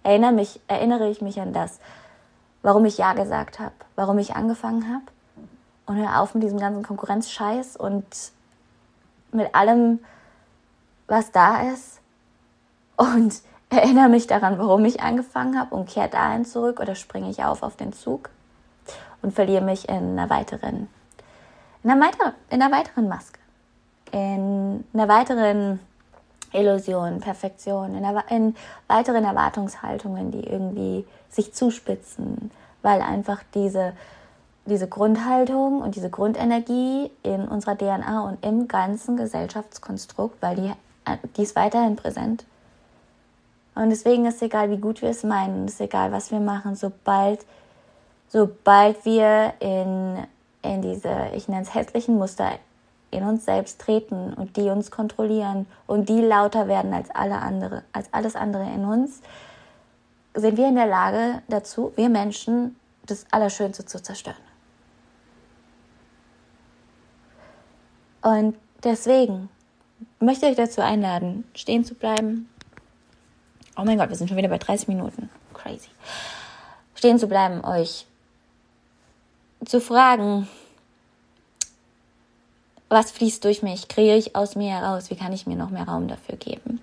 Erinnere, 0.04 0.32
mich, 0.32 0.60
erinnere 0.68 1.10
ich 1.10 1.22
mich 1.22 1.40
an 1.40 1.54
das, 1.54 1.80
warum 2.62 2.86
ich 2.86 2.98
Ja 2.98 3.14
gesagt 3.14 3.60
habe, 3.60 3.74
warum 3.96 4.20
ich 4.20 4.36
angefangen 4.36 4.94
habe 4.94 5.06
und 5.86 5.98
hör 5.98 6.22
auf 6.22 6.34
mit 6.34 6.44
diesem 6.44 6.60
ganzen 6.60 6.84
Konkurrenzscheiß 6.84 7.78
und 7.78 8.06
mit 9.32 9.54
allem, 9.56 10.00
was 11.08 11.32
da 11.32 11.62
ist. 11.72 12.00
Und 12.96 13.42
erinnere 13.70 14.10
mich 14.10 14.28
daran, 14.28 14.60
warum 14.60 14.86
ich 14.86 15.02
angefangen 15.02 15.60
habe 15.60 15.76
und 15.76 15.90
kehre 15.90 16.10
dahin 16.10 16.46
zurück 16.46 16.80
oder 16.80 16.96
springe 16.96 17.30
ich 17.30 17.44
auf 17.44 17.64
auf 17.64 17.76
den 17.76 17.94
Zug 17.94 18.30
und 19.22 19.34
verliere 19.34 19.64
mich 19.64 19.90
in 19.90 20.18
einer 20.18 20.30
weiteren, 20.30 20.88
in 21.84 21.92
einer, 21.92 22.06
weiter, 22.06 22.34
in 22.50 22.62
einer 22.62 22.76
weiteren 22.76 23.08
Maske, 23.08 23.40
in 24.12 24.84
einer 24.94 25.08
weiteren 25.08 25.80
Illusion, 26.54 27.20
Perfektion, 27.20 27.96
in, 27.96 28.06
in 28.30 28.56
weiteren 28.88 29.24
Erwartungshaltungen, 29.24 30.32
die 30.32 30.46
irgendwie 30.48 31.06
sich 31.30 31.54
zuspitzen, 31.54 32.52
weil 32.82 33.02
einfach 33.02 33.42
diese 33.54 33.94
diese 34.68 34.88
Grundhaltung 34.88 35.82
und 35.82 35.96
diese 35.96 36.10
Grundenergie 36.10 37.10
in 37.24 37.48
unserer 37.48 37.78
DNA 37.78 38.22
und 38.22 38.46
im 38.46 38.68
ganzen 38.68 39.18
Gesellschaftskonstrukt, 39.18 40.42
weil 40.42 40.56
die, 40.56 40.72
die 41.38 41.44
ist 41.44 41.56
weiterhin 41.56 41.96
präsent. 41.96 42.46
Und 43.76 43.90
deswegen 43.90 44.26
ist 44.26 44.36
es 44.36 44.42
egal, 44.42 44.70
wie 44.70 44.78
gut 44.78 45.02
wir 45.02 45.10
es 45.10 45.24
meinen, 45.24 45.66
es 45.66 45.76
ist 45.76 45.82
egal, 45.82 46.12
was 46.12 46.32
wir 46.32 46.40
machen, 46.40 46.76
sobald, 46.76 47.46
sobald 48.28 49.06
wir 49.06 49.54
in, 49.60 50.18
in 50.64 50.82
diese, 50.82 51.30
ich 51.34 51.48
nenne 51.48 51.62
es 51.62 51.74
hässlichen 51.74 52.18
Muster 52.18 52.52
in 53.12 53.24
uns 53.24 53.46
selbst 53.46 53.80
treten 53.80 54.34
und 54.34 54.58
die 54.58 54.70
uns 54.70 54.91
kontrollieren 54.91 55.65
und 55.86 56.10
die 56.10 56.22
lauter 56.22 56.67
werden 56.67 56.93
als 56.93 57.10
alle 57.12 57.39
andere, 57.39 57.84
als 57.93 58.13
alles 58.13 58.36
andere 58.36 58.63
in 58.63 58.86
uns, 58.86 59.22
sind 60.34 60.58
wir 60.58 60.67
in 60.67 60.76
der 60.76 60.88
Lage 60.88 61.41
dazu, 61.48 61.93
wir 61.96 62.10
Menschen, 62.10 62.76
das 63.06 63.26
Allerschönste 63.32 63.86
zu 63.86 64.02
zerstören. 64.02 64.36
Und 68.22 68.58
deswegen 68.84 69.50
möchte 70.20 70.48
ich 70.48 70.58
dazu 70.58 70.82
einladen, 70.82 71.46
stehen 71.56 71.86
zu 71.86 71.96
bleiben. 71.96 72.50
Oh 73.78 73.84
mein 73.84 73.98
Gott, 73.98 74.10
wir 74.10 74.15
sind 74.15 74.28
schon 74.28 74.38
wieder 74.38 74.50
bei 74.50 74.58
30 74.58 74.89
Minuten. 74.89 75.30
Crazy. 75.54 75.89
Stehen 76.93 77.20
zu 77.20 77.28
bleiben, 77.28 77.63
euch 77.63 78.06
zu 79.65 79.80
fragen, 79.80 80.48
was 82.89 83.12
fließt 83.12 83.43
durch 83.43 83.63
mich, 83.63 83.88
kreiere 83.88 84.17
ich 84.17 84.36
aus 84.36 84.56
mir 84.56 84.71
heraus, 84.71 85.10
wie 85.10 85.15
kann 85.15 85.34
ich 85.34 85.47
mir 85.47 85.56
noch 85.56 85.69
mehr 85.69 85.88
Raum 85.88 86.08
dafür 86.08 86.38
geben. 86.38 86.82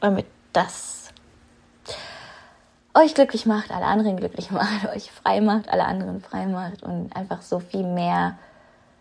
Damit 0.00 0.26
das 0.52 1.10
euch 2.94 3.14
glücklich 3.14 3.44
macht, 3.44 3.70
alle 3.70 3.86
anderen 3.86 4.16
glücklich 4.16 4.50
macht, 4.50 4.88
euch 4.94 5.10
frei 5.10 5.40
macht, 5.40 5.68
alle 5.68 5.84
anderen 5.84 6.20
frei 6.20 6.46
macht 6.46 6.82
und 6.82 7.14
einfach 7.14 7.42
so 7.42 7.58
viel 7.58 7.82
mehr, 7.82 8.38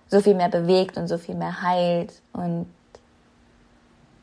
so 0.07 0.19
viel 0.19 0.35
mehr 0.35 0.49
bewegt 0.49 0.97
und 0.97 1.07
so 1.07 1.17
viel 1.17 1.35
mehr 1.35 1.61
heilt 1.61 2.13
und 2.33 2.65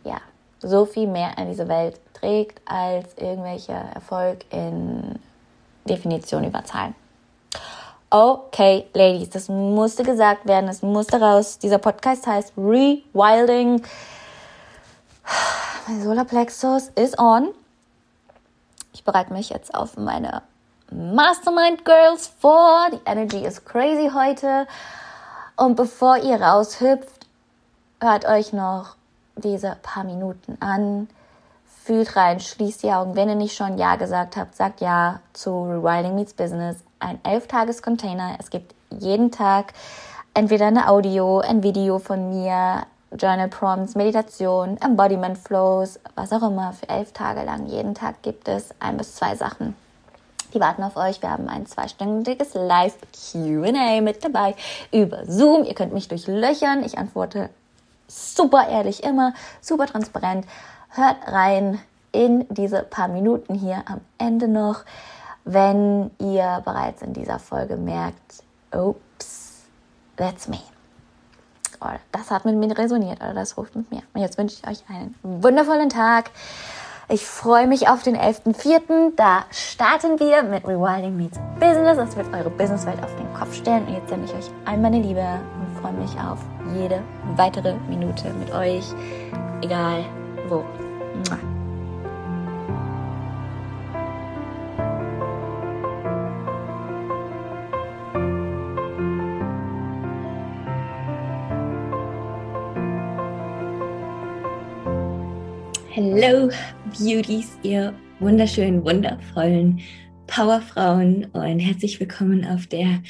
ja, 0.05 0.21
so 0.59 0.85
viel 0.85 1.07
mehr 1.07 1.39
in 1.39 1.49
diese 1.49 1.69
Welt 1.69 2.01
trägt 2.15 2.61
als 2.67 3.15
irgendwelcher 3.17 3.81
Erfolg 3.95 4.45
in 4.51 5.19
Definition 5.89 6.45
über 6.45 6.65
Zahlen. 6.65 6.95
Okay, 8.13 8.87
Ladies, 8.93 9.31
das 9.31 9.49
musste 9.49 10.03
gesagt 10.03 10.45
werden, 10.45 10.67
das 10.67 10.83
musste 10.83 11.21
raus. 11.21 11.59
Dieser 11.59 11.79
Podcast 11.79 12.27
heißt 12.27 12.55
Rewilding. 12.57 13.85
Mein 15.87 16.03
Solarplexus 16.03 16.89
ist 16.97 17.21
on. 17.21 17.51
Ich 18.93 19.05
bereite 19.05 19.33
mich 19.33 19.51
jetzt 19.51 19.73
auf 19.77 19.97
meine 19.97 20.43
Mastermind 20.91 21.85
Girls 21.85 22.33
vor. 22.41 22.89
Die 22.93 22.99
Energy 23.05 23.47
ist 23.47 23.65
crazy 23.65 24.11
heute. 24.13 24.67
Und 25.55 25.77
bevor 25.77 26.17
ihr 26.17 26.43
raushüpft, 26.43 27.29
hört 28.01 28.25
euch 28.25 28.53
noch 28.53 28.97
diese 29.37 29.77
paar 29.83 30.03
Minuten 30.03 30.57
an. 30.59 31.09
Fühlt 31.85 32.17
rein, 32.17 32.41
schließt 32.41 32.83
die 32.83 32.91
Augen. 32.91 33.15
Wenn 33.15 33.29
ihr 33.29 33.37
nicht 33.37 33.55
schon 33.55 33.79
Ja 33.79 33.95
gesagt 33.95 34.37
habt, 34.37 34.57
sagt 34.57 34.81
Ja 34.81 35.21
zu 35.33 35.51
Rewilding 35.63 36.17
Meets 36.17 36.33
Business 36.33 36.79
ein 37.01 37.19
Elf-Tages-Container. 37.25 38.37
Es 38.39 38.51
gibt 38.51 38.75
jeden 38.91 39.31
Tag 39.31 39.73
entweder 40.35 40.67
eine 40.67 40.89
Audio, 40.89 41.41
ein 41.41 41.63
Video 41.63 41.99
von 41.99 42.31
mir, 42.31 42.87
Journal 43.19 43.49
Prompts, 43.49 43.97
Meditation, 43.97 44.77
Embodiment 44.81 45.37
Flows, 45.37 45.99
was 46.15 46.33
auch 46.33 46.43
immer, 46.43 46.73
für 46.73 46.89
elf 46.89 47.13
Tage 47.13 47.43
lang. 47.43 47.67
Jeden 47.67 47.95
Tag 47.95 48.23
gibt 48.23 48.47
es 48.47 48.73
ein 48.79 48.97
bis 48.97 49.17
zwei 49.17 49.35
Sachen. 49.35 49.75
Die 50.55 50.61
warten 50.61 50.83
auf 50.83 50.97
euch. 50.97 51.23
Wir 51.23 51.31
haben 51.31 51.49
ein 51.49 51.67
zweistündiges 51.67 52.55
Live-QA 52.55 54.01
mit 54.01 54.25
dabei 54.25 54.55
über 54.93 55.25
Zoom. 55.27 55.65
Ihr 55.65 55.75
könnt 55.75 55.93
mich 55.93 56.09
durchlöchern. 56.09 56.85
Ich 56.85 56.99
antworte 56.99 57.51
super 58.09 58.69
ehrlich 58.69 59.03
immer, 59.05 59.35
super 59.61 59.87
transparent. 59.87 60.47
Hört 60.91 61.17
rein 61.27 61.81
in 62.13 62.47
diese 62.49 62.83
paar 62.83 63.09
Minuten 63.09 63.55
hier 63.55 63.85
am 63.87 64.01
Ende 64.19 64.49
noch 64.49 64.85
wenn 65.53 66.11
ihr 66.19 66.63
bereits 66.65 67.03
in 67.03 67.13
dieser 67.13 67.39
Folge 67.39 67.77
merkt, 67.77 68.43
oops, 68.75 69.65
that's 70.17 70.49
me. 70.49 70.61
Oder 71.81 72.01
das 72.13 72.31
hat 72.31 72.45
mit 72.45 72.57
mir 72.57 72.77
resoniert 72.77 73.21
oder 73.21 73.35
das 73.35 73.57
ruft 73.57 73.75
mit 73.75 73.91
mir. 73.91 74.03
Und 74.13 74.21
jetzt 74.21 74.37
wünsche 74.37 74.57
ich 74.63 74.69
euch 74.69 74.85
einen 74.89 75.15
wundervollen 75.23 75.89
Tag. 75.89 76.31
Ich 77.09 77.27
freue 77.27 77.67
mich 77.67 77.89
auf 77.89 78.03
den 78.03 78.17
11.04. 78.17 79.17
Da 79.17 79.45
starten 79.51 80.21
wir 80.21 80.45
mit 80.45 80.65
Rewilding 80.65 81.17
Meets 81.17 81.41
Business. 81.59 81.97
Das 81.97 82.17
wird 82.17 82.33
eure 82.33 82.51
Businesswelt 82.51 83.03
auf 83.03 83.15
den 83.17 83.33
Kopf 83.35 83.55
stellen. 83.55 83.87
Und 83.87 83.95
jetzt 83.95 84.11
sende 84.11 84.27
ich 84.27 84.35
euch 84.35 84.51
all 84.65 84.79
meine 84.79 85.01
Liebe 85.01 85.21
und 85.21 85.81
freue 85.81 85.95
mich 85.95 86.13
auf 86.21 86.39
jede 86.73 87.03
weitere 87.35 87.75
Minute 87.89 88.33
mit 88.35 88.53
euch. 88.53 88.85
Egal 89.63 90.05
wo. 90.49 90.63
Mua. 106.21 106.27
Hello, 106.27 106.51
Beauties, 106.99 107.59
ihr 107.63 107.95
wunderschönen, 108.19 108.85
wundervollen 108.85 109.81
Powerfrauen 110.27 111.25
und 111.33 111.59
herzlich 111.59 111.99
willkommen 111.99 112.45
auf 112.45 112.67
der 112.67 113.03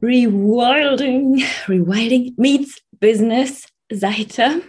Rewilding, 0.00 1.42
Rewilding 1.68 2.34
Meets 2.36 2.80
Business 3.00 3.66
Seite. 3.90 4.62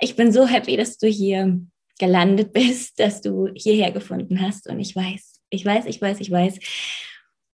Ich 0.00 0.16
bin 0.16 0.32
so 0.32 0.46
happy, 0.46 0.76
dass 0.76 0.98
du 0.98 1.06
hier 1.06 1.60
gelandet 1.98 2.52
bist, 2.52 2.98
dass 2.98 3.20
du 3.20 3.48
hierher 3.54 3.92
gefunden 3.92 4.40
hast 4.40 4.68
und 4.68 4.80
ich 4.80 4.96
weiß, 4.96 5.40
ich 5.50 5.64
weiß, 5.64 5.86
ich 5.86 6.02
weiß, 6.02 6.20
ich 6.20 6.30
weiß, 6.30 6.58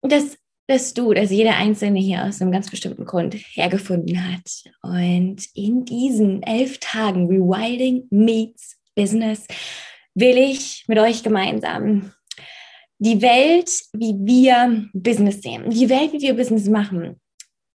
dass 0.03 0.39
dass 0.69 0.95
du, 0.95 1.15
dass 1.15 1.31
jeder 1.31 1.57
Einzelne 1.57 2.01
hier 2.01 2.25
aus 2.25 2.43
einem 2.43 2.51
ganz 2.51 2.69
bestimmten 2.69 3.05
Grund 3.05 3.35
hergefunden 3.35 4.33
hat. 4.33 4.65
Und 4.83 5.47
in 5.55 5.85
diesen 5.85 6.43
elf 6.43 6.79
Tagen 6.79 7.29
Rewilding 7.29 8.09
Meets 8.11 8.76
Business 8.97 9.47
will 10.15 10.37
ich 10.37 10.85
mit 10.89 10.99
euch 10.99 11.23
gemeinsam 11.23 12.13
die 12.99 13.21
Welt, 13.21 13.71
wie 13.93 14.15
wir 14.19 14.89
Business 14.95 15.43
sehen, 15.43 15.71
die 15.71 15.89
Welt, 15.89 16.13
wie 16.13 16.23
wir 16.23 16.35
Business 16.35 16.67
machen, 16.67 17.21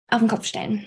auf 0.10 0.20
den 0.20 0.28
Kopf 0.28 0.46
stellen. 0.46 0.86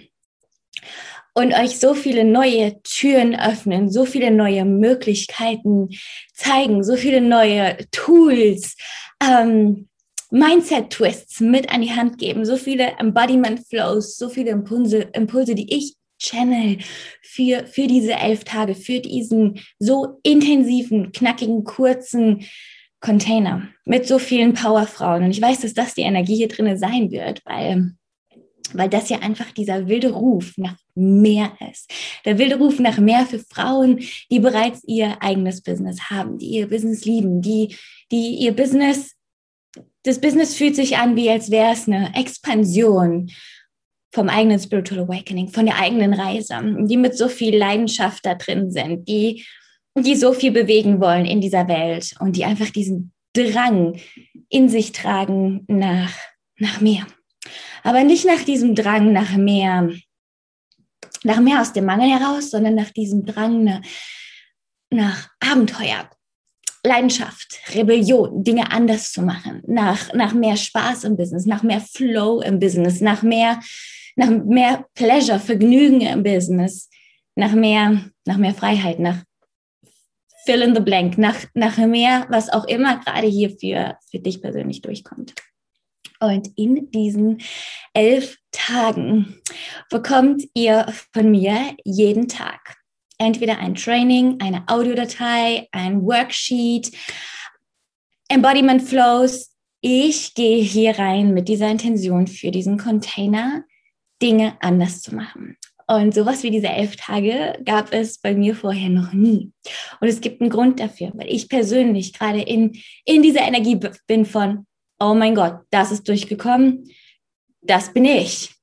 Und 1.34 1.54
euch 1.54 1.78
so 1.78 1.94
viele 1.94 2.24
neue 2.24 2.80
Türen 2.82 3.38
öffnen, 3.38 3.90
so 3.90 4.04
viele 4.04 4.30
neue 4.30 4.64
Möglichkeiten 4.64 5.88
zeigen, 6.32 6.84
so 6.84 6.96
viele 6.96 7.20
neue 7.20 7.76
Tools, 7.90 8.76
ähm, 9.22 9.88
Mindset-Twists 10.30 11.40
mit 11.40 11.72
an 11.72 11.80
die 11.80 11.92
Hand 11.92 12.18
geben, 12.18 12.44
so 12.44 12.56
viele 12.56 12.98
Embodiment-Flows, 12.98 14.16
so 14.16 14.28
viele 14.28 14.50
Impulse, 14.50 15.08
Impulse, 15.12 15.54
die 15.54 15.72
ich 15.72 15.94
channel 16.24 16.78
für, 17.22 17.66
für 17.66 17.86
diese 17.86 18.14
elf 18.14 18.44
Tage, 18.44 18.74
für 18.74 19.00
diesen 19.00 19.60
so 19.78 20.18
intensiven, 20.22 21.12
knackigen, 21.12 21.64
kurzen 21.64 22.44
Container 23.00 23.68
mit 23.84 24.06
so 24.06 24.18
vielen 24.18 24.54
Powerfrauen. 24.54 25.24
Und 25.24 25.30
ich 25.30 25.42
weiß, 25.42 25.60
dass 25.60 25.74
das 25.74 25.94
die 25.94 26.02
Energie 26.02 26.36
hier 26.36 26.48
drin 26.48 26.76
sein 26.78 27.10
wird, 27.10 27.42
weil, 27.44 27.92
weil 28.72 28.88
das 28.88 29.10
ja 29.10 29.18
einfach 29.18 29.50
dieser 29.52 29.88
wilde 29.88 30.10
Ruf 30.10 30.54
nach 30.56 30.76
mehr 30.94 31.52
ist. 31.70 31.90
Der 32.24 32.38
wilde 32.38 32.56
Ruf 32.56 32.78
nach 32.78 32.98
mehr 32.98 33.26
für 33.26 33.40
Frauen, 33.40 34.00
die 34.30 34.40
bereits 34.40 34.82
ihr 34.86 35.20
eigenes 35.20 35.62
Business 35.62 36.08
haben, 36.08 36.38
die 36.38 36.46
ihr 36.46 36.68
Business 36.68 37.04
lieben, 37.04 37.42
die, 37.42 37.76
die 38.10 38.36
ihr 38.36 38.56
Business, 38.56 39.14
das 40.04 40.20
Business 40.20 40.54
fühlt 40.54 40.76
sich 40.76 40.96
an, 40.96 41.16
wie 41.16 41.28
als 41.28 41.50
wäre 41.50 41.72
es 41.72 41.86
eine 41.86 42.14
Expansion 42.14 43.30
vom 44.14 44.28
eigenen 44.28 44.60
Spiritual 44.60 45.00
Awakening, 45.00 45.48
von 45.48 45.66
der 45.66 45.76
eigenen 45.76 46.14
Reise, 46.14 46.54
die 46.86 46.96
mit 46.96 47.18
so 47.18 47.28
viel 47.28 47.56
Leidenschaft 47.56 48.24
da 48.24 48.36
drin 48.36 48.70
sind, 48.70 49.08
die, 49.08 49.44
die 49.98 50.14
so 50.14 50.32
viel 50.32 50.52
bewegen 50.52 51.00
wollen 51.00 51.26
in 51.26 51.40
dieser 51.40 51.66
Welt 51.66 52.14
und 52.20 52.36
die 52.36 52.44
einfach 52.44 52.70
diesen 52.70 53.12
Drang 53.32 54.00
in 54.48 54.68
sich 54.68 54.92
tragen 54.92 55.64
nach, 55.66 56.12
nach 56.58 56.80
mehr. 56.80 57.04
Aber 57.82 58.04
nicht 58.04 58.24
nach 58.24 58.44
diesem 58.44 58.76
Drang 58.76 59.12
nach 59.12 59.36
mehr, 59.36 59.90
nach 61.24 61.40
mehr 61.40 61.60
aus 61.60 61.72
dem 61.72 61.84
Mangel 61.84 62.08
heraus, 62.08 62.50
sondern 62.50 62.76
nach 62.76 62.90
diesem 62.90 63.26
Drang 63.26 63.64
nach, 63.64 63.80
nach 64.90 65.28
Abenteuer, 65.40 66.08
Leidenschaft, 66.86 67.58
Rebellion, 67.74 68.44
Dinge 68.44 68.70
anders 68.70 69.10
zu 69.10 69.22
machen, 69.22 69.60
nach, 69.66 70.12
nach 70.14 70.34
mehr 70.34 70.56
Spaß 70.56 71.02
im 71.02 71.16
Business, 71.16 71.46
nach 71.46 71.64
mehr 71.64 71.80
Flow 71.80 72.40
im 72.42 72.60
Business, 72.60 73.00
nach 73.00 73.22
mehr 73.22 73.58
nach 74.16 74.30
mehr 74.30 74.86
Pleasure, 74.94 75.38
Vergnügen 75.38 76.00
im 76.02 76.22
Business, 76.22 76.88
nach 77.34 77.52
mehr, 77.52 78.10
nach 78.24 78.36
mehr 78.36 78.54
Freiheit, 78.54 78.98
nach 78.98 79.24
fill 80.44 80.62
in 80.62 80.74
the 80.74 80.80
blank, 80.80 81.16
nach, 81.18 81.36
nach 81.54 81.78
mehr, 81.78 82.26
was 82.28 82.50
auch 82.50 82.64
immer 82.66 82.98
gerade 83.00 83.26
hier 83.26 83.50
für, 83.50 83.96
für 84.10 84.18
dich 84.18 84.42
persönlich 84.42 84.82
durchkommt. 84.82 85.34
Und 86.20 86.50
in 86.56 86.90
diesen 86.90 87.38
elf 87.92 88.38
Tagen 88.52 89.40
bekommt 89.90 90.44
ihr 90.54 90.86
von 91.12 91.30
mir 91.30 91.74
jeden 91.84 92.28
Tag 92.28 92.76
entweder 93.18 93.58
ein 93.58 93.74
Training, 93.74 94.40
eine 94.40 94.64
Audiodatei, 94.68 95.68
ein 95.72 96.02
Worksheet, 96.02 96.92
Embodiment 98.28 98.82
Flows. 98.82 99.50
Ich 99.80 100.34
gehe 100.34 100.62
hier 100.62 100.98
rein 100.98 101.34
mit 101.34 101.48
dieser 101.48 101.70
Intention 101.70 102.26
für 102.26 102.50
diesen 102.50 102.78
Container, 102.78 103.64
Dinge 104.24 104.56
anders 104.60 105.02
zu 105.02 105.14
machen. 105.14 105.56
Und 105.86 106.14
sowas 106.14 106.42
wie 106.42 106.50
diese 106.50 106.68
elf 106.68 106.96
Tage 106.96 107.58
gab 107.64 107.92
es 107.92 108.18
bei 108.18 108.34
mir 108.34 108.56
vorher 108.56 108.88
noch 108.88 109.12
nie. 109.12 109.52
Und 110.00 110.08
es 110.08 110.22
gibt 110.22 110.40
einen 110.40 110.48
Grund 110.48 110.80
dafür, 110.80 111.12
weil 111.14 111.28
ich 111.28 111.48
persönlich 111.48 112.14
gerade 112.14 112.40
in, 112.40 112.72
in 113.04 113.22
dieser 113.22 113.42
Energie 113.42 113.78
bin 114.06 114.24
von, 114.24 114.66
oh 114.98 115.14
mein 115.14 115.34
Gott, 115.34 115.58
das 115.70 115.92
ist 115.92 116.08
durchgekommen, 116.08 116.90
das 117.60 117.92
bin 117.92 118.06
ich. 118.06 118.54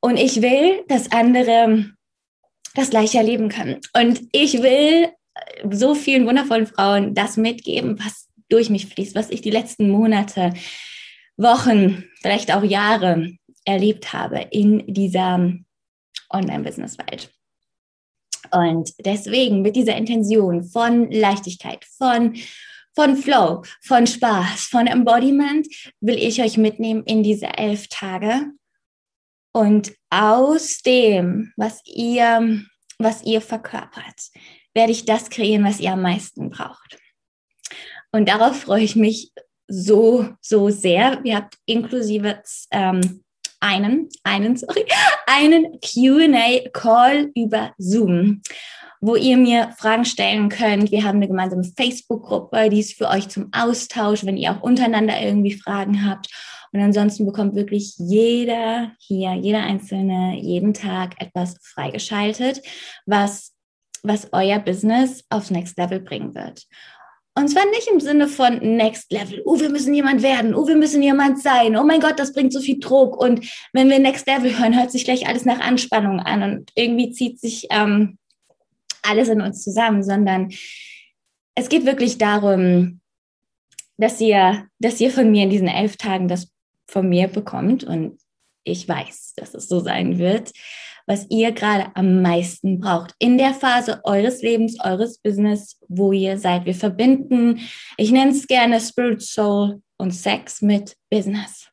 Und 0.00 0.18
ich 0.18 0.42
will, 0.42 0.84
dass 0.88 1.10
andere 1.10 1.90
das 2.74 2.90
gleiche 2.90 3.18
erleben 3.18 3.48
können. 3.48 3.80
Und 3.94 4.20
ich 4.32 4.62
will 4.62 5.08
so 5.70 5.94
vielen 5.94 6.26
wundervollen 6.26 6.66
Frauen 6.66 7.14
das 7.14 7.38
mitgeben, 7.38 7.98
was 7.98 8.28
durch 8.50 8.68
mich 8.68 8.86
fließt, 8.86 9.14
was 9.14 9.30
ich 9.30 9.40
die 9.40 9.50
letzten 9.50 9.88
Monate, 9.88 10.52
Wochen, 11.38 12.04
vielleicht 12.20 12.54
auch 12.54 12.62
Jahre 12.62 13.32
erlebt 13.64 14.12
habe 14.12 14.46
in 14.50 14.86
dieser 14.92 15.52
Online-Business-Welt. 16.30 17.30
Und 18.50 18.92
deswegen 19.04 19.62
mit 19.62 19.76
dieser 19.76 19.96
Intention 19.96 20.64
von 20.64 21.10
Leichtigkeit, 21.10 21.84
von, 21.84 22.36
von 22.94 23.16
Flow, 23.16 23.62
von 23.82 24.06
Spaß, 24.06 24.64
von 24.64 24.86
Embodiment 24.86 25.66
will 26.00 26.16
ich 26.16 26.42
euch 26.42 26.56
mitnehmen 26.58 27.04
in 27.04 27.22
diese 27.22 27.46
elf 27.56 27.88
Tage. 27.88 28.50
Und 29.52 29.92
aus 30.10 30.82
dem, 30.82 31.52
was 31.56 31.80
ihr, 31.84 32.62
was 32.98 33.22
ihr 33.22 33.40
verkörpert, 33.40 34.30
werde 34.74 34.92
ich 34.92 35.04
das 35.04 35.30
kreieren, 35.30 35.64
was 35.64 35.80
ihr 35.80 35.92
am 35.92 36.02
meisten 36.02 36.50
braucht. 36.50 36.98
Und 38.10 38.28
darauf 38.28 38.60
freue 38.60 38.82
ich 38.82 38.96
mich 38.96 39.32
so, 39.68 40.28
so 40.40 40.68
sehr. 40.68 41.20
Ihr 41.24 41.36
habt 41.36 41.56
inklusive 41.64 42.42
ähm, 42.70 43.22
einen, 43.62 44.08
einen, 44.24 44.56
sorry, 44.56 44.84
einen 45.26 45.78
QA-Call 45.80 47.30
über 47.34 47.72
Zoom, 47.78 48.42
wo 49.00 49.16
ihr 49.16 49.36
mir 49.36 49.72
Fragen 49.78 50.04
stellen 50.04 50.48
könnt. 50.48 50.90
Wir 50.90 51.04
haben 51.04 51.16
eine 51.16 51.28
gemeinsame 51.28 51.64
Facebook-Gruppe, 51.64 52.68
die 52.70 52.80
ist 52.80 52.94
für 52.94 53.08
euch 53.08 53.28
zum 53.28 53.48
Austausch, 53.52 54.24
wenn 54.24 54.36
ihr 54.36 54.52
auch 54.52 54.62
untereinander 54.62 55.20
irgendwie 55.20 55.52
Fragen 55.52 56.08
habt. 56.08 56.28
Und 56.72 56.80
ansonsten 56.80 57.26
bekommt 57.26 57.54
wirklich 57.54 57.94
jeder 57.98 58.92
hier, 58.98 59.34
jeder 59.34 59.62
Einzelne, 59.62 60.38
jeden 60.40 60.72
Tag 60.72 61.14
etwas 61.20 61.56
freigeschaltet, 61.62 62.62
was, 63.06 63.52
was 64.02 64.28
euer 64.32 64.58
Business 64.58 65.24
aufs 65.28 65.50
Next 65.50 65.76
Level 65.76 66.00
bringen 66.00 66.34
wird. 66.34 66.66
Und 67.34 67.48
zwar 67.48 67.64
nicht 67.70 67.88
im 67.88 67.98
Sinne 67.98 68.28
von 68.28 68.58
Next 68.58 69.10
Level. 69.10 69.40
Oh, 69.46 69.58
wir 69.58 69.70
müssen 69.70 69.94
jemand 69.94 70.22
werden. 70.22 70.54
Oh, 70.54 70.68
wir 70.68 70.76
müssen 70.76 71.02
jemand 71.02 71.40
sein. 71.40 71.76
Oh 71.76 71.82
mein 71.82 72.00
Gott, 72.00 72.18
das 72.18 72.34
bringt 72.34 72.52
so 72.52 72.60
viel 72.60 72.78
Druck. 72.78 73.16
Und 73.16 73.46
wenn 73.72 73.88
wir 73.88 73.98
Next 73.98 74.26
Level 74.26 74.58
hören, 74.58 74.78
hört 74.78 74.90
sich 74.90 75.04
gleich 75.04 75.26
alles 75.26 75.46
nach 75.46 75.60
Anspannung 75.60 76.20
an 76.20 76.42
und 76.42 76.70
irgendwie 76.74 77.10
zieht 77.10 77.40
sich 77.40 77.66
ähm, 77.70 78.18
alles 79.02 79.28
in 79.28 79.40
uns 79.40 79.62
zusammen, 79.62 80.02
sondern 80.02 80.52
es 81.54 81.68
geht 81.70 81.86
wirklich 81.86 82.18
darum, 82.18 83.00
dass 83.96 84.20
ihr, 84.20 84.66
dass 84.78 85.00
ihr 85.00 85.10
von 85.10 85.30
mir 85.30 85.44
in 85.44 85.50
diesen 85.50 85.68
elf 85.68 85.96
Tagen 85.96 86.28
das 86.28 86.52
von 86.86 87.08
mir 87.08 87.28
bekommt. 87.28 87.82
Und 87.82 88.18
ich 88.64 88.86
weiß, 88.86 89.34
dass 89.36 89.54
es 89.54 89.68
so 89.68 89.80
sein 89.80 90.18
wird 90.18 90.52
was 91.06 91.26
ihr 91.30 91.52
gerade 91.52 91.94
am 91.94 92.22
meisten 92.22 92.78
braucht. 92.78 93.14
In 93.18 93.38
der 93.38 93.54
Phase 93.54 94.00
eures 94.04 94.42
Lebens, 94.42 94.78
eures 94.84 95.18
Business, 95.18 95.78
wo 95.88 96.12
ihr 96.12 96.38
seid. 96.38 96.64
Wir 96.64 96.74
verbinden, 96.74 97.60
ich 97.96 98.10
nenne 98.10 98.32
es 98.32 98.46
gerne 98.46 98.80
Spirit, 98.80 99.22
Soul 99.22 99.82
und 99.96 100.12
Sex 100.12 100.62
mit 100.62 100.96
Business. 101.10 101.68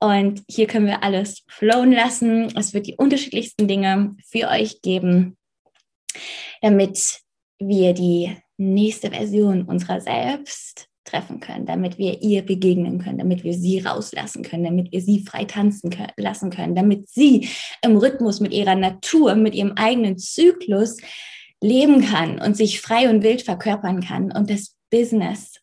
Und 0.00 0.42
hier 0.50 0.66
können 0.66 0.86
wir 0.86 1.02
alles 1.02 1.44
flowen 1.48 1.92
lassen. 1.92 2.54
Es 2.56 2.74
wird 2.74 2.86
die 2.86 2.96
unterschiedlichsten 2.96 3.68
Dinge 3.68 4.16
für 4.26 4.48
euch 4.48 4.82
geben, 4.82 5.36
damit 6.60 7.20
wir 7.58 7.94
die 7.94 8.36
nächste 8.56 9.10
Version 9.10 9.62
unserer 9.62 10.00
selbst 10.00 10.88
treffen 11.04 11.40
können, 11.40 11.66
damit 11.66 11.98
wir 11.98 12.22
ihr 12.22 12.42
begegnen 12.42 12.98
können, 12.98 13.18
damit 13.18 13.44
wir 13.44 13.54
sie 13.54 13.80
rauslassen 13.80 14.42
können, 14.42 14.64
damit 14.64 14.92
wir 14.92 15.00
sie 15.00 15.20
frei 15.20 15.44
tanzen 15.44 15.90
können, 15.90 16.12
lassen 16.16 16.50
können, 16.50 16.74
damit 16.74 17.08
sie 17.08 17.48
im 17.82 17.96
Rhythmus 17.96 18.40
mit 18.40 18.52
ihrer 18.52 18.74
Natur, 18.74 19.34
mit 19.34 19.54
ihrem 19.54 19.72
eigenen 19.76 20.18
Zyklus 20.18 20.96
leben 21.62 22.04
kann 22.04 22.40
und 22.40 22.56
sich 22.56 22.80
frei 22.80 23.08
und 23.08 23.22
wild 23.22 23.42
verkörpern 23.42 24.02
kann 24.02 24.32
und 24.32 24.50
das 24.50 24.76
Business 24.90 25.54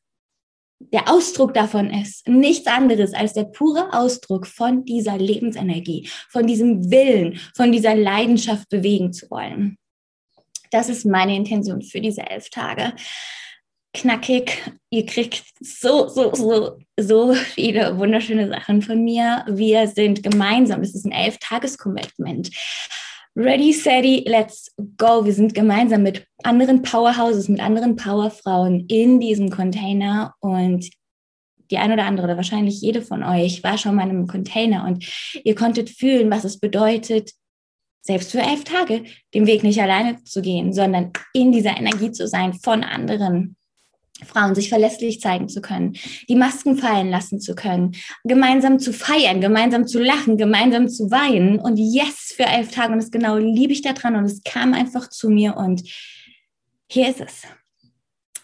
der 0.94 1.12
Ausdruck 1.12 1.54
davon 1.54 1.90
ist 1.92 2.28
nichts 2.28 2.68
anderes 2.68 3.14
als 3.14 3.34
der 3.34 3.44
pure 3.44 3.94
Ausdruck 3.94 4.48
von 4.48 4.84
dieser 4.86 5.18
Lebensenergie, 5.18 6.10
von 6.30 6.48
diesem 6.48 6.90
Willen, 6.92 7.40
von 7.56 7.72
dieser 7.72 7.96
Leidenschaft 7.96 8.70
bewegen 8.70 9.14
zu 9.14 9.30
wollen. 9.30 9.78
Das 10.72 10.90
ist 10.90 11.06
meine 11.06 11.36
Intention 11.36 11.82
für 11.82 12.02
diese 12.02 12.22
elf 12.22 12.50
Tage 12.50 12.94
knackig. 13.94 14.72
Ihr 14.90 15.06
kriegt 15.06 15.44
so, 15.60 16.08
so, 16.08 16.34
so, 16.34 16.78
so 17.00 17.34
viele 17.34 17.98
wunderschöne 17.98 18.50
Sachen 18.50 18.82
von 18.82 19.04
mir. 19.04 19.46
Wir 19.48 19.88
sind 19.88 20.24
gemeinsam, 20.24 20.82
es 20.82 20.96
ist 20.96 21.06
ein 21.06 21.12
Elf-Tages-Commitment. 21.12 22.50
Ready, 23.36 23.74
steady, 23.74 24.26
let's 24.28 24.74
go. 24.98 25.24
Wir 25.24 25.34
sind 25.34 25.54
gemeinsam 25.54 26.04
mit 26.04 26.26
anderen 26.44 26.82
Powerhouses, 26.82 27.48
mit 27.48 27.62
anderen 27.62 27.96
Powerfrauen 27.96 28.88
in 28.88 29.22
diesem 29.22 29.50
Container 29.50 30.34
und 30.40 30.90
die 31.70 31.78
ein 31.78 31.94
oder 31.94 32.04
andere 32.04 32.28
oder 32.28 32.36
wahrscheinlich 32.36 32.82
jede 32.82 33.02
von 33.02 33.24
euch 33.24 33.64
war 33.64 33.78
schon 33.78 33.96
mal 33.96 34.04
in 34.04 34.10
einem 34.10 34.28
Container 34.28 34.86
und 34.86 35.06
ihr 35.46 35.56
konntet 35.56 35.90
fühlen, 35.90 36.30
was 36.30 36.44
es 36.44 36.60
bedeutet, 36.60 37.32
selbst 38.02 38.32
für 38.32 38.40
elf 38.40 38.66
Tage 38.66 39.06
den 39.34 39.48
Weg 39.48 39.64
nicht 39.64 39.82
alleine 39.82 40.22
zu 40.24 40.42
gehen, 40.42 40.74
sondern 40.74 41.14
in 41.34 41.54
dieser 41.54 41.78
Energie 41.78 42.12
zu 42.12 42.28
sein 42.28 42.54
von 42.54 42.84
anderen 42.84 43.56
Frauen 44.26 44.56
sich 44.56 44.70
verlässlich 44.70 45.20
zeigen 45.20 45.50
zu 45.50 45.62
können, 45.62 45.94
die 46.30 46.36
Masken 46.36 46.78
fallen 46.78 47.10
lassen 47.10 47.40
zu 47.40 47.56
können, 47.56 47.96
gemeinsam 48.24 48.80
zu 48.80 48.94
feiern, 48.94 49.42
gemeinsam 49.42 49.88
zu 49.88 50.00
lachen, 50.00 50.38
gemeinsam 50.38 50.90
zu 50.90 51.12
weinen. 51.12 51.60
Und 51.60 51.78
yes 51.78 52.34
für 52.36 52.46
elf 52.46 52.72
Tage. 52.72 52.94
Und 52.94 53.00
das 53.00 53.12
genau 53.12 53.38
liebe 53.38 53.74
ich 53.74 53.82
daran. 53.82 54.16
Und 54.16 54.26
es 54.26 54.44
kam 54.44 54.74
einfach 54.74 55.10
zu 55.10 55.30
mir. 55.30 55.58
Und 55.58 55.84
hier 56.90 57.10
ist 57.10 57.22
es. 57.22 57.44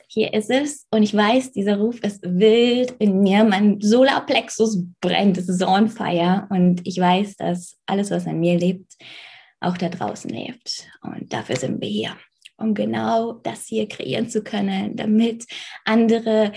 Hier 0.08 0.34
ist 0.34 0.50
es. 0.50 0.88
Und 0.90 1.04
ich 1.04 1.14
weiß, 1.14 1.52
dieser 1.52 1.78
Ruf 1.78 2.00
ist 2.02 2.24
wild 2.24 2.96
in 3.00 3.22
mir, 3.22 3.44
mein 3.44 3.82
Solarplexus 3.82 4.84
brennt, 5.00 5.38
es 5.38 5.48
ist 5.48 5.62
on 5.62 5.90
fire. 5.90 6.48
Und 6.50 6.86
ich 6.88 6.98
weiß, 6.98 7.36
dass 7.36 7.78
alles, 7.86 8.10
was 8.10 8.26
in 8.26 8.40
mir 8.40 8.58
lebt, 8.58 8.94
auch 9.60 9.78
da 9.78 9.90
draußen 9.90 10.30
lebt. 10.30 10.88
Und 11.02 11.34
dafür 11.34 11.56
sind 11.56 11.82
wir 11.82 11.90
hier 11.90 12.18
um 12.58 12.74
genau 12.74 13.34
das 13.34 13.66
hier 13.66 13.88
kreieren 13.88 14.30
zu 14.30 14.44
können, 14.44 14.96
damit 14.96 15.46
andere 15.86 16.54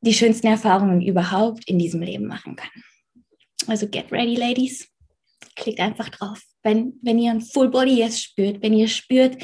die 0.00 0.14
schönsten 0.14 0.46
Erfahrungen 0.46 1.02
überhaupt 1.02 1.68
in 1.68 1.78
diesem 1.78 2.02
Leben 2.02 2.26
machen 2.26 2.56
können. 2.56 2.84
Also 3.66 3.88
get 3.88 4.10
ready, 4.12 4.36
Ladies. 4.36 4.88
Klickt 5.56 5.80
einfach 5.80 6.08
drauf. 6.08 6.40
Wenn, 6.62 6.94
wenn 7.02 7.18
ihr 7.18 7.30
ein 7.30 7.40
Full 7.40 7.68
Body 7.68 7.98
Yes 7.98 8.20
spürt, 8.20 8.62
wenn 8.62 8.72
ihr 8.72 8.88
spürt, 8.88 9.36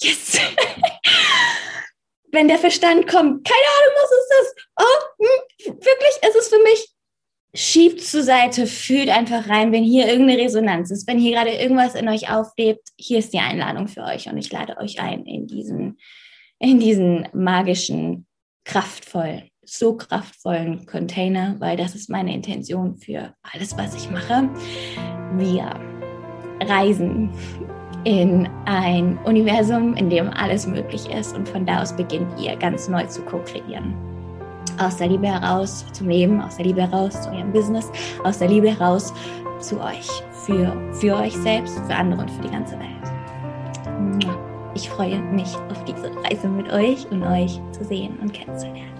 yes, 0.00 0.38
wenn 2.32 2.48
der 2.48 2.58
Verstand 2.58 3.06
kommt, 3.06 3.46
keine 3.46 3.68
Ahnung, 3.78 3.94
was 3.96 4.10
ist 4.10 4.30
das? 4.30 4.54
Oh, 4.80 5.24
hm, 5.24 5.74
wirklich, 5.74 6.28
ist 6.28 6.36
es 6.36 6.48
für 6.48 6.62
mich 6.62 6.88
schiebt 7.58 8.00
zur 8.00 8.22
Seite, 8.22 8.66
fühlt 8.66 9.08
einfach 9.08 9.48
rein, 9.48 9.72
wenn 9.72 9.82
hier 9.82 10.06
irgendeine 10.06 10.40
Resonanz 10.40 10.92
ist, 10.92 11.08
wenn 11.08 11.18
hier 11.18 11.32
gerade 11.32 11.50
irgendwas 11.50 11.96
in 11.96 12.08
euch 12.08 12.30
auflebt, 12.30 12.90
hier 12.96 13.18
ist 13.18 13.32
die 13.32 13.40
Einladung 13.40 13.88
für 13.88 14.04
euch 14.04 14.28
und 14.28 14.38
ich 14.38 14.52
lade 14.52 14.78
euch 14.78 15.00
ein 15.00 15.26
in 15.26 15.48
diesen, 15.48 15.98
in 16.60 16.78
diesen 16.78 17.26
magischen, 17.32 18.28
kraftvollen, 18.64 19.50
so 19.64 19.96
kraftvollen 19.96 20.86
Container, 20.86 21.56
weil 21.58 21.76
das 21.76 21.96
ist 21.96 22.08
meine 22.08 22.32
Intention 22.32 22.96
für 22.96 23.34
alles, 23.42 23.76
was 23.76 23.96
ich 23.96 24.08
mache. 24.08 24.48
Wir 25.36 25.74
reisen 26.62 27.30
in 28.04 28.48
ein 28.66 29.18
Universum, 29.24 29.96
in 29.96 30.08
dem 30.10 30.28
alles 30.30 30.68
möglich 30.68 31.10
ist 31.10 31.34
und 31.34 31.48
von 31.48 31.66
da 31.66 31.82
aus 31.82 31.96
beginnt 31.96 32.38
ihr 32.40 32.54
ganz 32.54 32.88
neu 32.88 33.04
zu 33.06 33.22
co-kreieren 33.22 34.17
aus 34.78 34.96
der 34.96 35.08
Liebe 35.08 35.26
heraus 35.26 35.84
zum 35.92 36.08
Leben, 36.08 36.40
aus 36.40 36.56
der 36.56 36.66
Liebe 36.66 36.82
heraus 36.82 37.22
zu 37.22 37.30
eurem 37.30 37.52
Business, 37.52 37.90
aus 38.24 38.38
der 38.38 38.48
Liebe 38.48 38.70
heraus 38.70 39.12
zu 39.60 39.80
euch, 39.80 40.08
für, 40.44 40.72
für 40.92 41.16
euch 41.16 41.36
selbst, 41.36 41.78
für 41.86 41.94
andere 41.94 42.22
und 42.22 42.30
für 42.30 42.42
die 42.42 42.50
ganze 42.50 42.78
Welt. 42.78 42.88
Ich 44.74 44.88
freue 44.90 45.20
mich 45.20 45.56
auf 45.70 45.84
diese 45.84 46.10
Reise 46.24 46.48
mit 46.48 46.72
euch 46.72 47.10
und 47.10 47.22
euch 47.24 47.60
zu 47.72 47.84
sehen 47.84 48.16
und 48.20 48.32
kennenzulernen. 48.32 48.97